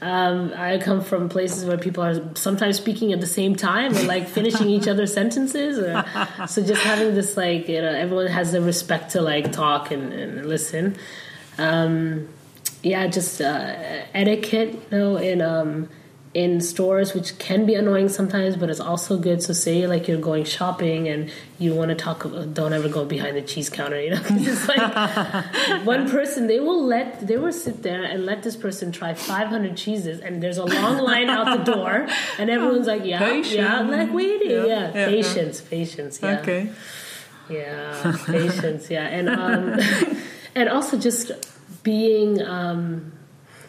[0.01, 4.01] Um, I come from places where people are sometimes speaking at the same time or
[4.03, 5.77] like finishing each other's sentences.
[5.77, 6.03] Or,
[6.47, 10.11] so just having this like you know everyone has the respect to like talk and,
[10.11, 10.97] and listen.
[11.59, 12.27] Um,
[12.83, 13.75] yeah, just uh,
[14.13, 15.89] etiquette, you know, in um,
[16.33, 19.43] in stores, which can be annoying sometimes, but it's also good.
[19.43, 23.35] So, say like you're going shopping and you want to talk, don't ever go behind
[23.35, 27.83] the cheese counter, you know, it's like one person they will let they will sit
[27.83, 31.71] there and let this person try 500 cheeses, and there's a long line out the
[31.71, 32.07] door,
[32.39, 33.57] and everyone's like, yeah, Patient.
[33.59, 36.39] yeah, like waiting, Yeah, yeah, yeah, patience, patience, yeah.
[36.39, 36.69] okay?
[37.49, 38.89] Yeah, patience.
[38.89, 39.79] Yeah, and um,
[40.55, 41.31] and also just
[41.83, 42.41] being.
[42.41, 43.13] Um,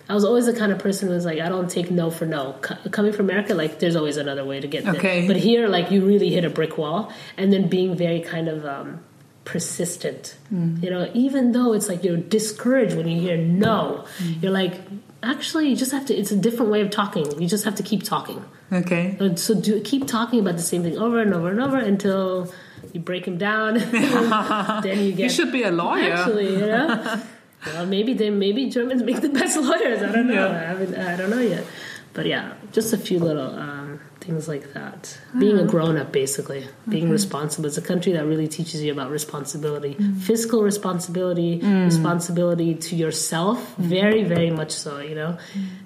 [0.08, 2.26] I was always the kind of person who was like, I don't take no for
[2.26, 2.56] no.
[2.60, 4.96] Co- coming from America, like, there's always another way to get there.
[4.96, 5.26] Okay.
[5.26, 8.66] But here, like, you really hit a brick wall, and then being very kind of
[8.66, 9.00] um,
[9.44, 10.36] persistent.
[10.50, 14.04] You know, even though it's like you're discouraged when you hear no,
[14.40, 14.74] you're like,
[15.22, 16.14] actually, you just have to.
[16.14, 17.40] It's a different way of talking.
[17.40, 18.44] You just have to keep talking.
[18.72, 19.16] Okay.
[19.36, 22.52] So do keep talking about the same thing over and over and over until
[22.92, 23.74] you break them down.
[24.82, 25.24] then you get.
[25.24, 26.12] You should be a lawyer.
[26.12, 27.22] Actually, you know.
[27.66, 30.02] well, maybe they maybe Germans make the best lawyers.
[30.02, 30.48] I don't know.
[30.48, 30.56] Yeah.
[30.56, 30.94] I haven't.
[30.96, 31.64] I don't know yet.
[32.12, 35.18] but yeah, just a few little um, things like that.
[35.38, 37.66] Being a grown up, basically, being responsible.
[37.66, 43.74] It's a country that really teaches you about responsibility, fiscal responsibility, responsibility to yourself.
[43.76, 45.00] Very, very much so.
[45.00, 45.38] You know,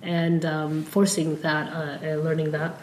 [0.02, 2.80] and um, forcing that uh, and learning that.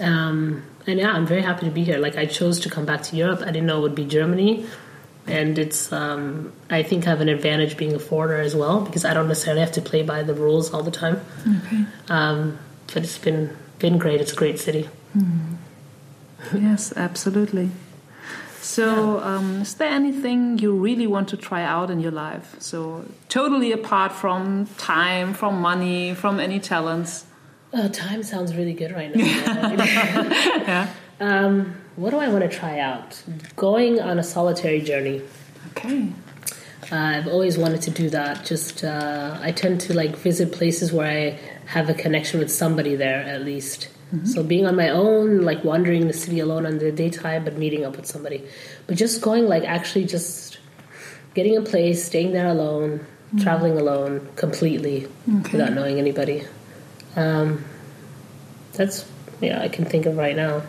[0.00, 1.98] Um, and yeah, I'm very happy to be here.
[1.98, 3.40] Like I chose to come back to Europe.
[3.42, 4.66] I didn't know it would be Germany,
[5.26, 5.92] and it's.
[5.92, 9.28] Um, I think I have an advantage being a foreigner as well because I don't
[9.28, 11.20] necessarily have to play by the rules all the time.
[11.64, 11.84] Okay.
[12.08, 12.58] Um,
[12.92, 14.20] but it's been been great.
[14.20, 14.88] It's a great city.
[16.54, 17.70] Yes, absolutely.
[18.60, 22.56] So, um, is there anything you really want to try out in your life?
[22.58, 27.26] So, totally apart from time, from money, from any talents.
[27.72, 29.24] Uh, time sounds really good right now.
[29.24, 30.92] Yeah.
[31.20, 33.22] um, what do I want to try out?
[33.56, 35.22] Going on a solitary journey.
[35.70, 36.12] Okay.
[36.92, 38.44] Uh, I've always wanted to do that.
[38.44, 42.94] Just uh, I tend to like visit places where I have a connection with somebody
[42.94, 43.88] there at least.
[44.24, 47.84] So being on my own, like wandering the city alone in the daytime, but meeting
[47.84, 48.40] up with somebody,
[48.86, 50.58] but just going like actually just
[51.34, 53.04] getting a place, staying there alone,
[53.40, 55.08] traveling alone completely
[55.40, 55.52] Okay.
[55.58, 56.44] without knowing anybody.
[57.16, 57.64] Um,
[58.74, 59.04] that's
[59.40, 60.62] yeah, I can think of right now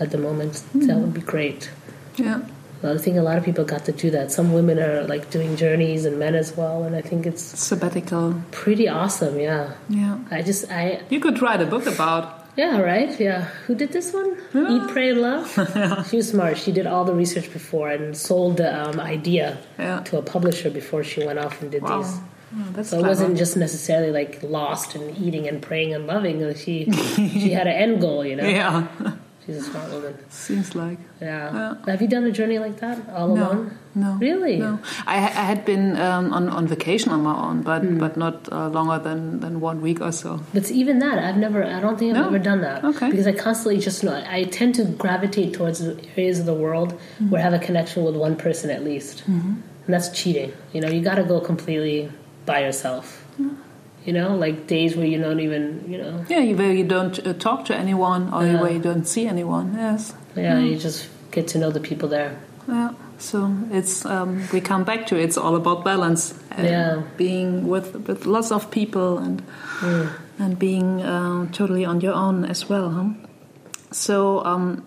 [0.00, 0.62] at the moment.
[0.74, 1.70] That would be great.
[2.16, 2.42] Yeah.
[2.82, 4.30] I think a lot of people got to do that.
[4.30, 8.40] Some women are like doing journeys and men as well, and I think it's Sabbatical.
[8.52, 9.40] pretty awesome.
[9.40, 10.18] Yeah, Yeah.
[10.30, 12.46] I just I You could write a book about.
[12.56, 13.40] yeah right yeah.
[13.66, 14.30] Who did this one?
[14.54, 16.06] Eat, Pray, and Love.
[16.08, 16.56] she was smart.
[16.58, 20.00] She did all the research before and sold the um, idea Yeah.
[20.08, 22.02] to a publisher before she went off and did Wow.
[22.02, 22.14] these.
[22.56, 26.36] Oh, that's So it wasn't just necessarily like lost and eating and praying and loving.
[26.54, 26.74] She
[27.42, 28.24] she had an end goal.
[28.24, 28.86] You know, Yeah.
[29.48, 30.14] She's a smart woman.
[30.28, 30.98] Seems like.
[31.22, 31.74] Yeah.
[31.86, 33.44] Have you done a journey like that all No.
[33.46, 33.78] alone?
[33.94, 34.10] No.
[34.20, 34.58] Really?
[34.58, 34.78] No.
[35.06, 37.98] I, I had been um, on, on vacation on my own, but, Hmm.
[37.98, 40.40] but not uh, longer than, than one week or so.
[40.52, 41.64] But even that, I've never.
[41.64, 42.28] I don't think I've No?
[42.28, 42.84] ever done that.
[42.84, 43.08] Okay.
[43.10, 44.14] Because I constantly just know.
[44.28, 45.80] I tend to gravitate towards
[46.16, 47.30] areas of the world Mm-hmm.
[47.30, 50.52] where I have a connection with one person at least, and that's cheating.
[50.74, 52.10] You know, you got to go completely
[52.46, 53.24] by yourself.
[53.40, 53.56] Mm.
[54.08, 55.84] You know, like days where you don't even.
[55.92, 58.60] You know, Yeah, you, where you don't uh, talk to anyone or Yeah.
[58.62, 59.66] where you don't see anyone.
[59.76, 60.14] Yes.
[60.36, 62.30] yeah, you just get to know the people there.
[62.66, 62.90] Yeah.
[63.18, 63.38] So
[63.70, 66.22] it's um, we come back to it's all about balance.
[66.56, 67.02] and Yeah.
[67.16, 69.42] Being with with lots of people and
[70.38, 72.88] and being um, totally on your own as well.
[72.90, 73.08] Huh?
[73.90, 74.82] So um,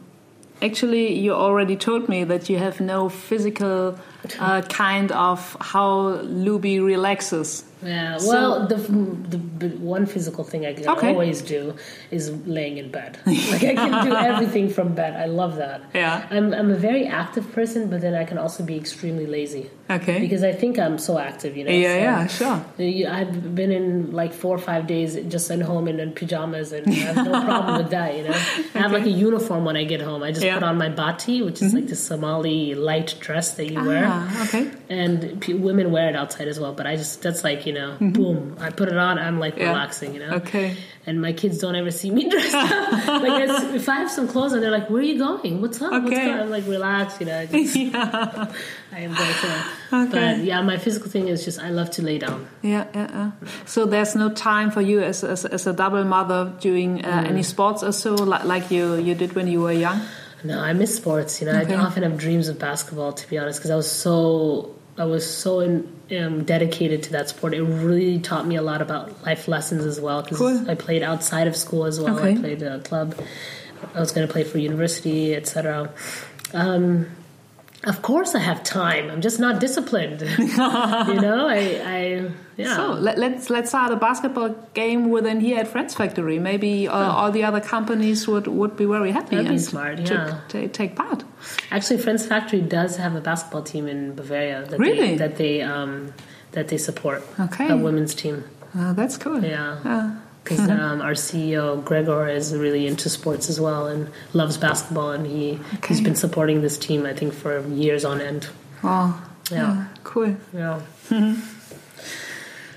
[0.62, 4.00] actually, you already told me that you have no physical
[4.40, 7.66] uh, kind of how Lubi relaxes.
[7.84, 8.18] Yeah.
[8.18, 11.10] So- Well, the, the one physical thing I can Okay.
[11.10, 11.76] always do
[12.12, 13.18] is laying in bed.
[13.26, 15.16] like I can do everything from bed.
[15.16, 15.82] I love that.
[15.94, 16.26] Yeah.
[16.30, 20.20] I'm I'm a very active person, but then I can also be extremely lazy Okay.
[20.20, 21.56] because I think I'm so active.
[21.58, 21.72] You know.
[21.72, 22.46] yeah, so-
[22.78, 23.12] yeah, sure.
[23.12, 26.88] I've been in like four or five days just at home and in pajamas, and
[26.88, 28.16] I have no problem with that.
[28.18, 28.34] You know,
[28.76, 30.24] I have like a uniform when I get home.
[30.24, 30.56] I just Yeah.
[30.56, 34.44] put on my bati, which is like the Somali light dress that you wear, Ah,
[34.46, 34.72] okay.
[34.90, 36.74] and p- women wear it outside as well.
[36.74, 38.56] But I just that's like you know, boom.
[38.60, 39.18] I put it on.
[39.20, 39.70] I'm like Yeah.
[39.70, 40.14] relaxing.
[40.14, 40.34] You know.
[40.42, 40.76] Okay.
[41.06, 42.92] And my kids don't ever see me dressed up.
[43.24, 45.60] like it's- if I have some clothes on, they're like, "Where are you going?
[45.62, 45.92] What's up?
[45.92, 48.54] What's going?" I'm like, "Relax, you know." I, just, yeah.
[48.92, 49.66] I am going to.
[50.04, 50.12] Okay.
[50.36, 52.48] But yeah, my physical thing is just I love to lay down.
[52.62, 53.32] Yeah, yeah, yeah.
[53.66, 57.42] So there's no time for you as as, as a double mother doing uh, any
[57.44, 60.02] sports or so, like, like you you did when you were young.
[60.44, 61.42] No, I miss sports.
[61.42, 61.74] You know, Okay.
[61.76, 63.14] I often have dreams of basketball.
[63.14, 65.88] To be honest, because I was so I was so in,
[66.18, 67.54] um, dedicated to that sport.
[67.54, 70.22] It really taught me a lot about life lessons as well.
[70.22, 70.70] Because Cool.
[70.70, 72.18] I played outside of school as well.
[72.20, 72.34] Okay.
[72.34, 73.16] I played a club.
[73.96, 75.92] I was going to play for university, etc.
[76.54, 77.08] Um,
[77.84, 79.10] of course, I have time.
[79.10, 80.22] I'm just not disciplined.
[80.38, 82.32] you know, I, I
[82.62, 82.76] yeah.
[82.76, 86.40] So let, let's let's start a basketball game within here at Friends Factory.
[86.40, 90.00] Maybe uh, all the other companies would, would be very happy That'd be and smart,
[90.00, 90.42] yeah.
[90.50, 91.24] ta- take part.
[91.72, 95.00] Actually, Friends Factory does have a basketball team in Bavaria that Really?
[95.12, 96.14] they, that they um,
[96.52, 97.22] that they support.
[97.40, 97.68] Okay.
[97.70, 98.44] a women's team.
[98.78, 99.44] Uh, that's cool.
[99.44, 99.80] Yeah.
[99.86, 100.12] Uh,
[100.44, 105.26] Because um, our CEO Gregor is really into sports as well and loves basketball, and
[105.28, 106.04] he he's Okay.
[106.08, 108.44] been supporting this team I think for years on end.
[108.84, 109.14] oh,
[109.52, 109.86] Yeah.
[110.04, 110.34] cool.
[110.54, 110.80] Yeah.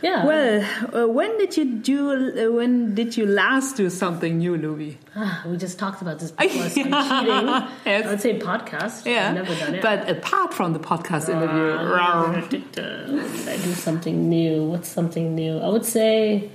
[0.05, 0.27] Yeah.
[0.27, 0.55] Well,
[0.95, 1.99] uh, when did you do?
[2.11, 4.99] Uh, when did you last do something new, Louis?
[5.17, 6.69] Ah, we just talked about this before.
[6.69, 6.91] So I'm
[7.87, 8.07] yes.
[8.07, 9.07] I would say podcast.
[9.07, 9.83] Yeah, I've never done it.
[9.83, 11.69] But apart from the podcast interview,
[12.49, 14.65] Did I do something new?
[14.71, 15.59] What's something new?
[15.59, 16.51] I would say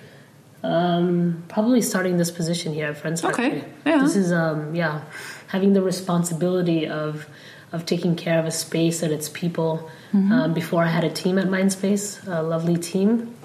[0.63, 3.73] um, probably starting this position here at Friends Okay, Factory.
[3.85, 4.03] yeah.
[4.03, 5.01] This is um, yeah,
[5.47, 7.27] having the responsibility of
[7.71, 9.89] of taking care of a space and its people.
[10.13, 10.31] Mm-hmm.
[10.31, 13.35] Um, before I had a team at Mindspace, a lovely team.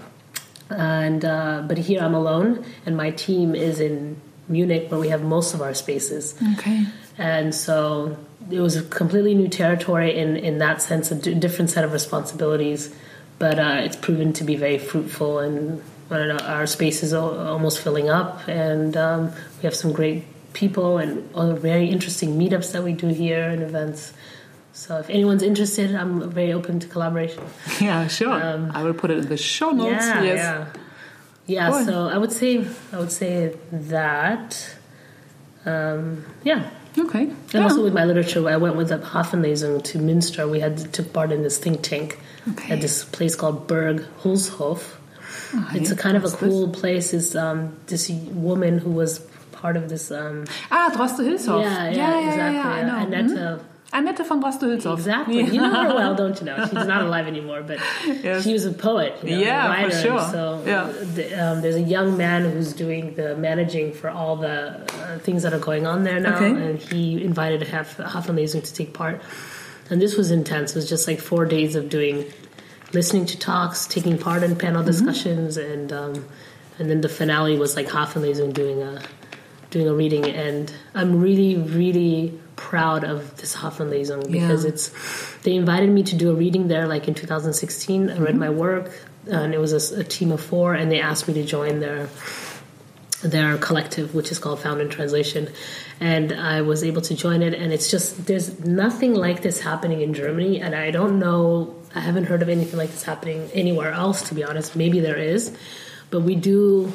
[0.76, 5.22] And uh, but here I'm alone, and my team is in Munich, where we have
[5.22, 6.34] most of our spaces.
[6.58, 6.86] Okay.
[7.16, 8.16] And so
[8.50, 11.92] it was a completely new territory in in that sense, a d- different set of
[11.92, 12.94] responsibilities.
[13.38, 17.12] But uh, it's proven to be very fruitful, and I don't know, our space is
[17.12, 22.72] almost filling up, and um, we have some great people and other very interesting meetups
[22.72, 24.12] that we do here and events.
[24.76, 27.42] So if anyone's interested, I'm very open to collaboration.
[27.80, 28.32] Yeah, sure.
[28.32, 30.04] I will put it in the show notes.
[30.06, 30.36] Um, Yeah, yes.
[30.38, 30.66] yeah,
[31.46, 31.70] yeah.
[31.70, 31.84] Cool.
[31.84, 34.74] So I would say I would say that.
[35.66, 36.68] Um, yeah,
[36.98, 37.22] Okay.
[37.24, 37.62] and Yeah.
[37.62, 40.50] also with my literature, I went with the Hafenlesung to Münster.
[40.50, 42.18] We had took part in this think tank
[42.52, 42.74] Okay.
[42.74, 44.82] at this place called Burg Hülshoff.
[45.72, 46.48] it's a kind of a What's this?
[46.50, 47.14] cool place.
[47.14, 49.20] Is um, this woman who was
[49.52, 50.10] part of this?
[50.10, 51.62] Um, Ah, Droste Hülshoff.
[51.62, 52.56] yeah, yeah, yeah, exactly.
[52.56, 52.98] yeah, I know.
[53.06, 53.60] Annette, Mhm.
[53.94, 54.94] Annette von Droste Hülshoff.
[54.98, 55.40] Exactly.
[55.42, 56.56] You know her well, don't you know?
[56.64, 57.78] She's not alive anymore, but
[58.22, 58.42] Yes.
[58.44, 60.02] she was a poet, you know, Yeah, a for writer.
[60.02, 60.20] sure.
[60.32, 60.90] So Yeah.
[61.14, 65.42] the, um, there's a young man who's doing the managing for all the uh, things
[65.44, 66.50] that are going on there now, Okay.
[66.50, 69.20] and he invited half Hafenlesung to take part.
[69.90, 70.72] And this was intense.
[70.72, 72.24] It was just like four days of doing,
[72.92, 74.90] listening to talks, taking part in panel Mm-hmm.
[74.90, 76.24] discussions, and um,
[76.78, 79.00] and then the finale was like Hafenlesung doing a
[79.70, 84.70] doing a reading, and I'm really, really proud of this Hafenlesung because Yeah.
[84.70, 84.90] it's.
[85.42, 88.10] They invited me to do a reading there, like in 2016.
[88.10, 88.38] I read mm-hmm.
[88.38, 88.90] my work,
[89.30, 92.08] uh, and it was a team of four, and they asked me to join their
[93.22, 95.48] their collective, which is called Found in Translation,
[95.98, 97.54] and I was able to join it.
[97.54, 101.74] And it's just there's nothing like this happening in Germany, and I don't know.
[101.94, 104.76] I haven't heard of anything like this happening anywhere else, to be honest.
[104.76, 105.56] Maybe there is,
[106.10, 106.92] but we do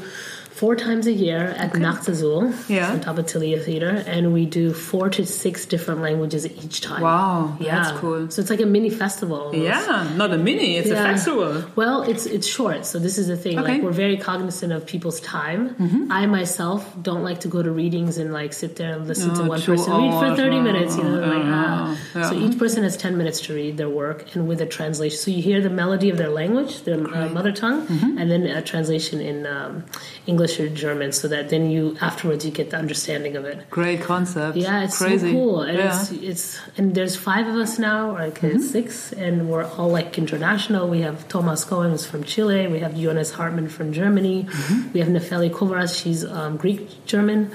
[0.60, 2.92] four times a year at Nachtasyl, Yeah.
[2.94, 7.02] on top of Thalia Theater, and we do four to six different languages each time.
[7.02, 8.30] Wow, yeah, that's cool.
[8.32, 9.38] So it's like a mini festival.
[9.46, 9.58] almost.
[9.70, 11.52] Yeah, not a mini, it's a festival.
[11.82, 13.56] Well, it's it's short, so this is the thing.
[13.60, 13.64] Okay.
[13.64, 13.74] Mm-hmm.
[13.74, 15.62] Like we're very cognizant of people's time.
[16.20, 19.44] I myself don't like to go to readings and like sit there and listen to
[19.54, 20.92] one two person read for thirty minutes.
[20.98, 21.98] You know, like ah.
[22.16, 22.30] yeah.
[22.30, 25.28] So each person has ten minutes to read their work, and with a translation, so
[25.36, 28.18] you hear the melody of their language, their uh, mother tongue, Mm-hmm.
[28.20, 29.74] and then a translation in um,
[30.32, 33.70] English or German, so that then you afterwards you get the understanding of it.
[33.70, 34.56] Great concept.
[34.56, 35.28] Yeah, it's crazy.
[35.28, 35.62] so cool.
[35.64, 36.00] And yeah.
[36.00, 40.18] it's it's and there's five of us now, like uh, six, and we're all like
[40.18, 40.88] international.
[40.88, 42.68] We have Thomas Cohen who's from Chile.
[42.68, 44.48] We have Jonas Hartmann from Germany.
[44.94, 46.02] We have Nefeli Kovaras.
[46.02, 47.52] She's um, Greek German.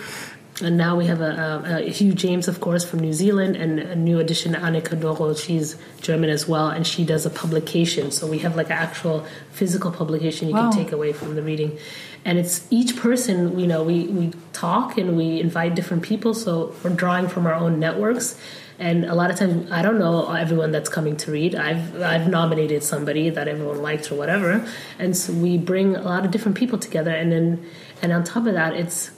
[0.63, 3.81] And now we have a, a, a Hugh James, of course, from New Zealand, and
[3.81, 5.35] a new addition, Annika Doro.
[5.35, 8.13] She's German as well, and she does a publication.
[8.13, 10.71] So we have like an actual physical publication you Wow.
[10.71, 11.77] can take away from the reading.
[12.25, 16.35] And it's each person, you know, we, we talk and we invite different people.
[16.35, 18.39] So we're drawing from our own networks.
[18.79, 21.55] And a lot of times, I don't know everyone that's coming to read.
[21.55, 24.67] I've I've nominated somebody that everyone liked or whatever,
[24.99, 27.13] and so we bring a lot of different people together.
[27.13, 27.65] And then,
[28.03, 29.13] and on top of that, it's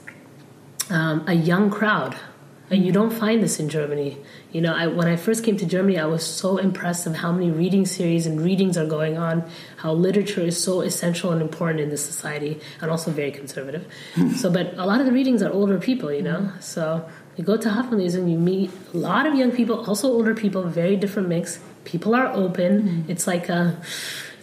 [0.90, 2.16] um, a young crowd.
[2.68, 4.18] And you don't find this in Germany.
[4.50, 7.30] You know, I, when I first came to Germany, I was so impressed of how
[7.30, 11.78] many reading series and readings are going on, how literature is so essential and important
[11.78, 13.86] in this society, and also very conservative.
[14.36, 16.50] so, but a lot of the readings are older people, you know.
[16.58, 20.34] So you go to Hafenlesen and you meet a lot of young people, also older
[20.34, 21.60] people, very different mix.
[21.84, 23.04] People are open.
[23.06, 23.80] It's like a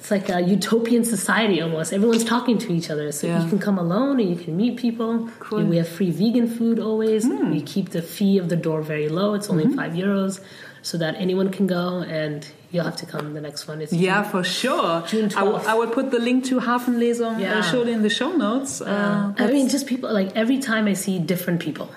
[0.04, 1.93] it's like a utopian society almost.
[1.93, 3.41] Everyone's talking to each other, so Yeah.
[3.41, 5.30] you can come alone and you can meet people.
[5.39, 5.64] Cool.
[5.64, 7.26] We have free vegan food always.
[7.26, 9.34] We keep the fee of the door very low.
[9.34, 10.41] It's only five euros,
[10.82, 11.86] so that anyone can go,
[12.22, 13.80] and you'll have to come the next one.
[13.82, 15.04] It's Yeah, for sure.
[15.08, 15.68] June I will- 12th.
[15.72, 17.60] I will put the link to Hafenlesung Yeah.
[17.60, 18.82] uh, surely in the show notes.
[18.82, 21.88] Uh, I mean, just people like every time I see different people,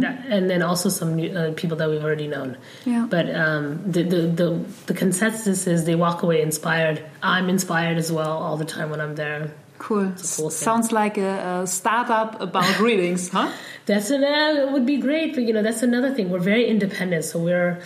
[0.00, 2.56] That- and then also some new, uh, people that we've already known.
[2.84, 3.06] Yeah.
[3.08, 4.48] But um, the, the the
[4.86, 7.02] the consensus is they walk away inspired.
[7.22, 9.50] I'm inspired as well all the time when I'm there.
[9.78, 10.12] cool.
[10.36, 10.50] cool.
[10.50, 13.50] Sounds like a, a startup about readings, huh?
[13.86, 16.30] That's an, uh, it would be great, but you know that's another thing.
[16.30, 17.82] We're very independent, so we're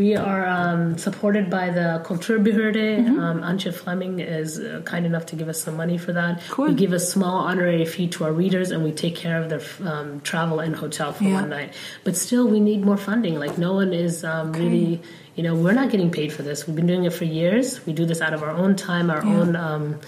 [0.00, 3.06] we are um, supported by the Kulturbehörde.
[3.18, 6.40] Um, Antje Flemming is uh, kind enough to give us some money for that.
[6.48, 6.68] Cool.
[6.68, 9.60] We give a small honorary fee to our readers, and we take care of their
[9.92, 11.34] um, travel and hotel for Yeah.
[11.34, 11.74] one night.
[12.02, 13.38] But still, we need more funding.
[13.38, 15.02] Like no one is um, really.
[15.36, 16.66] You know, we're not getting paid for this.
[16.66, 17.66] We've been doing it for years.
[17.86, 20.00] We do this out of our own time, our own, um,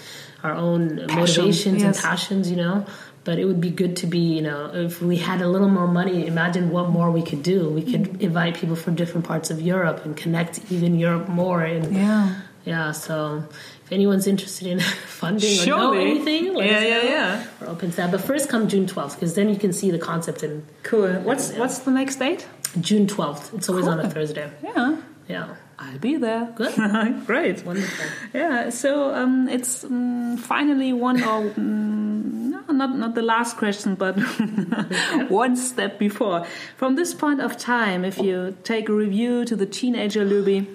[0.43, 2.51] our own motivations and passions.
[2.51, 2.85] You know,
[3.23, 4.19] but it would be good to be.
[4.19, 7.69] You know, if we had a little more money, imagine what more we could do.
[7.69, 8.21] We could mm-hmm.
[8.21, 11.61] invite people from different parts of Europe and connect even Europe more.
[11.63, 12.35] And Yeah.
[12.65, 13.43] yeah, so
[13.85, 14.79] if anyone's interested in
[15.21, 17.09] funding or know anything, Yeah, yeah, know.
[17.09, 17.43] yeah.
[17.59, 18.11] We're open to that.
[18.11, 21.09] But first, come June twelfth because then you can see the concept and Cool.
[21.23, 22.47] What's what's the next date?
[22.79, 23.53] June twelfth.
[23.53, 24.49] It's always on a Thursday.
[24.63, 24.97] Yeah.
[25.27, 25.55] Yeah.
[25.79, 26.51] I'll be there.
[26.55, 26.75] Good.
[27.25, 27.65] Great.
[27.65, 28.05] Wonderful.
[28.33, 28.69] Yeah.
[28.69, 34.13] So um, it's um, finally one or um, no, not not the last question, but
[35.29, 36.45] one step before.
[36.77, 40.67] From this point of time, if you take a review to the teenager Lubi,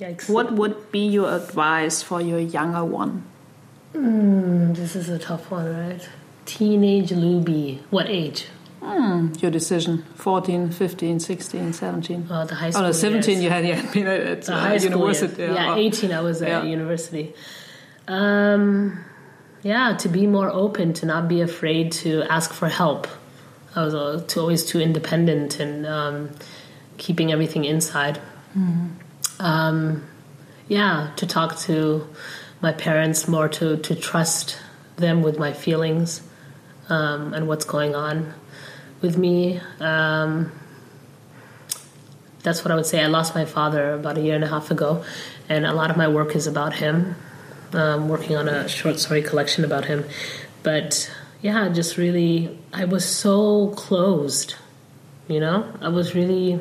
[0.00, 0.28] Yikes.
[0.28, 3.24] what would be your advice for your younger one?
[3.94, 6.08] Mm, this is a tough one, right?
[6.44, 7.80] Teenage Lubi.
[7.90, 8.46] What age?
[8.86, 12.82] Hmm, your decision 14 15 16 17 Uh, the high oh school.
[12.82, 13.42] no 17 years.
[13.44, 15.54] you had, you had been at The uh, high school university years.
[15.56, 15.76] Yeah, Oh.
[15.76, 16.62] 18 I was at Yeah.
[16.64, 17.34] university.
[18.06, 19.04] Um,
[19.62, 23.08] yeah, to be more open, to not be afraid to ask for help.
[23.74, 26.30] I was uh, too, always too independent and um,
[26.96, 28.20] keeping everything inside.
[29.40, 30.04] Um,
[30.68, 32.06] yeah, to talk to
[32.62, 34.58] my parents more, to, to trust
[34.96, 36.22] them with my feelings
[36.88, 38.32] um, and what's going on
[39.00, 39.60] with me.
[39.80, 40.52] Um,
[42.42, 43.02] that's what I would say.
[43.02, 45.04] I lost my father about a year and a half ago,
[45.48, 47.16] and a lot of my work is about him.
[47.72, 50.04] Um, working on a short story collection about him,
[50.62, 51.10] but
[51.42, 54.54] yeah, just really, I was so closed.
[55.28, 56.60] You know, I was really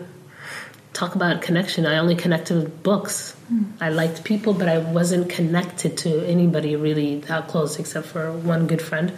[0.94, 1.86] talk about connection.
[1.86, 3.36] I only connected with books.
[3.80, 8.66] I liked people, but I wasn't connected to anybody really that close, except for one
[8.66, 9.14] good friend.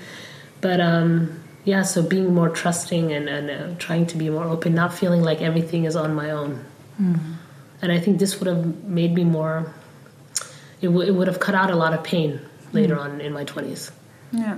[0.60, 1.42] But um,
[1.72, 5.22] yeah, so being more trusting and, and uh, trying to be more open, not feeling
[5.30, 6.64] like everything is on my own.
[7.82, 8.64] And I think this would have
[9.00, 9.58] made me more.
[10.82, 12.40] It, w- it would have cut out a lot of pain
[12.74, 13.92] later on in my twenties.
[14.32, 14.58] yeah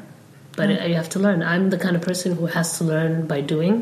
[0.56, 1.42] But I have to learn.
[1.54, 3.76] I'm the kind of person who has to learn by doing,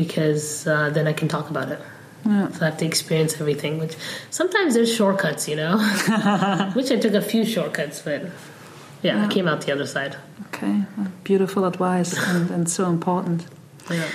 [0.00, 1.80] because uh, then I can talk about it.
[2.24, 3.94] yeah So I have to experience everything, which
[4.30, 5.72] sometimes there's shortcuts, you know.
[6.78, 8.20] which I took a few shortcuts, but
[9.02, 10.16] yeah, I came out the other side.
[10.48, 10.74] okay
[11.26, 13.46] beautiful advice and, and so important
[13.90, 14.08] Yeah.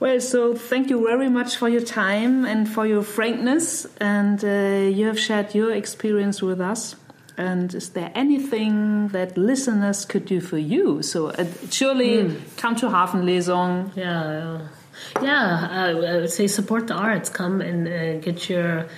[0.00, 4.48] Well, so thank you very much for your time and for your frankness, and uh,
[4.90, 6.96] you have shared your experience with us.
[7.36, 11.02] And is there anything that listeners could do for you?
[11.02, 13.96] So uh, surely come to Hafenlesung.
[13.96, 15.22] Yeah, yeah.
[15.22, 17.30] yeah I, I would say support the arts.
[17.30, 18.88] Come and uh, get your,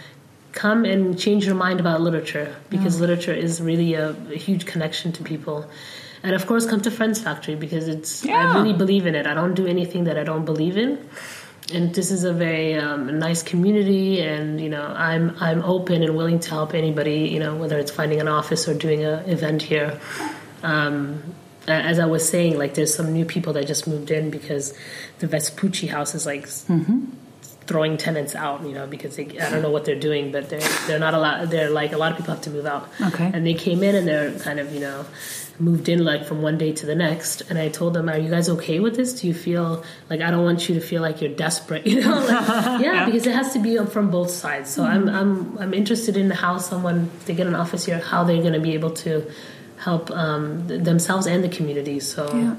[0.53, 5.13] come and change your mind about literature because literature is really a, a huge connection
[5.13, 5.67] to people.
[6.25, 8.25] And of course, come to Friends Factory because it's.
[8.25, 8.51] Yeah.
[8.51, 9.27] I really believe in it.
[9.27, 10.99] I don't do anything that I don't believe in.
[11.72, 16.16] And this is a very um, nice community, and you know I'm I'm open and
[16.16, 17.29] willing to help anybody.
[17.29, 19.99] You know whether it's finding an office or doing an event here.
[20.62, 21.22] Um,
[21.66, 24.77] as I was saying, like there's some new people that just moved in because
[25.20, 26.66] the Vespucci house is like s-
[27.67, 30.61] throwing tenants out, you know, because they, I don't know what they're doing, but they're
[30.87, 31.51] they're not allowed.
[31.51, 32.89] They're like a lot of people have to move out.
[33.01, 33.31] Okay.
[33.33, 35.07] And they came in and they're kind of you know
[35.61, 37.43] moved in like from one day to the next.
[37.49, 39.21] And I told them, "Are you guys okay with this?
[39.21, 41.87] Do you feel like I don't want you to feel like you're desperate?
[41.95, 44.69] You know, like, yeah, because it has to be from both sides.
[44.71, 48.43] So I'm I'm I'm interested in how someone they get an office here, how they're
[48.43, 49.31] going to be able to
[49.79, 52.01] help um, th- themselves and the community.
[52.01, 52.57] So Yeah.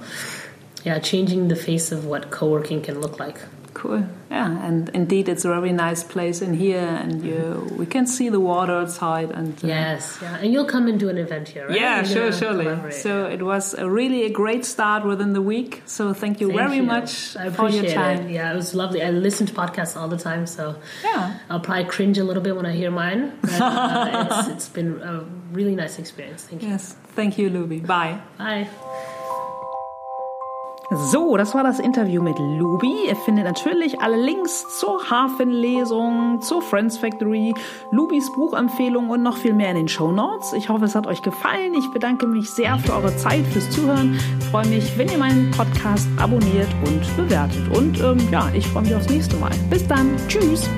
[0.84, 3.39] yeah, changing the face of what co-working can look like.
[3.88, 4.03] Cool.
[4.31, 8.29] Yeah, and indeed, it's a very nice place in here, and you we can see
[8.29, 9.29] the water outside.
[9.31, 11.79] And uh, Yes, yeah, and you'll come and do an event here, right?
[11.79, 12.65] Yeah, sure, surely.
[12.65, 12.93] collaborate.
[12.95, 15.83] So it was a really a great start within the week.
[15.86, 16.83] So thank you Thank very you.
[16.83, 18.27] much I for your appreciate time.
[18.27, 18.31] it.
[18.31, 19.03] Yeah, it was lovely.
[19.03, 21.38] I listen to podcasts all the time, so Yeah.
[21.49, 23.38] I'll probably cringe a little bit when I hear mine.
[23.41, 26.43] But, uh, it's, it's been a really nice experience.
[26.43, 26.69] Thank you.
[26.69, 26.95] Yes.
[27.15, 27.86] Thank you, Lubi.
[27.86, 28.19] Bye.
[28.38, 28.67] Bye.
[30.91, 32.93] So, das war das Interview mit Luby.
[33.07, 37.55] Ihr findet natürlich alle Links zur Hafenlesung, zur Friends Factory,
[37.89, 40.53] Lubys Buchempfehlung und noch viel mehr in den Show Notes.
[40.53, 41.73] Ich hoffe, es hat euch gefallen.
[41.73, 44.19] Ich bedanke mich sehr für eure Zeit, fürs Zuhören.
[44.39, 47.67] Ich freue mich, wenn ihr meinen Podcast abonniert und bewertet.
[47.75, 49.51] Und ähm, ja, ich freue mich aufs nächste Mal.
[49.69, 50.15] Bis dann.
[50.27, 50.69] Tschüss.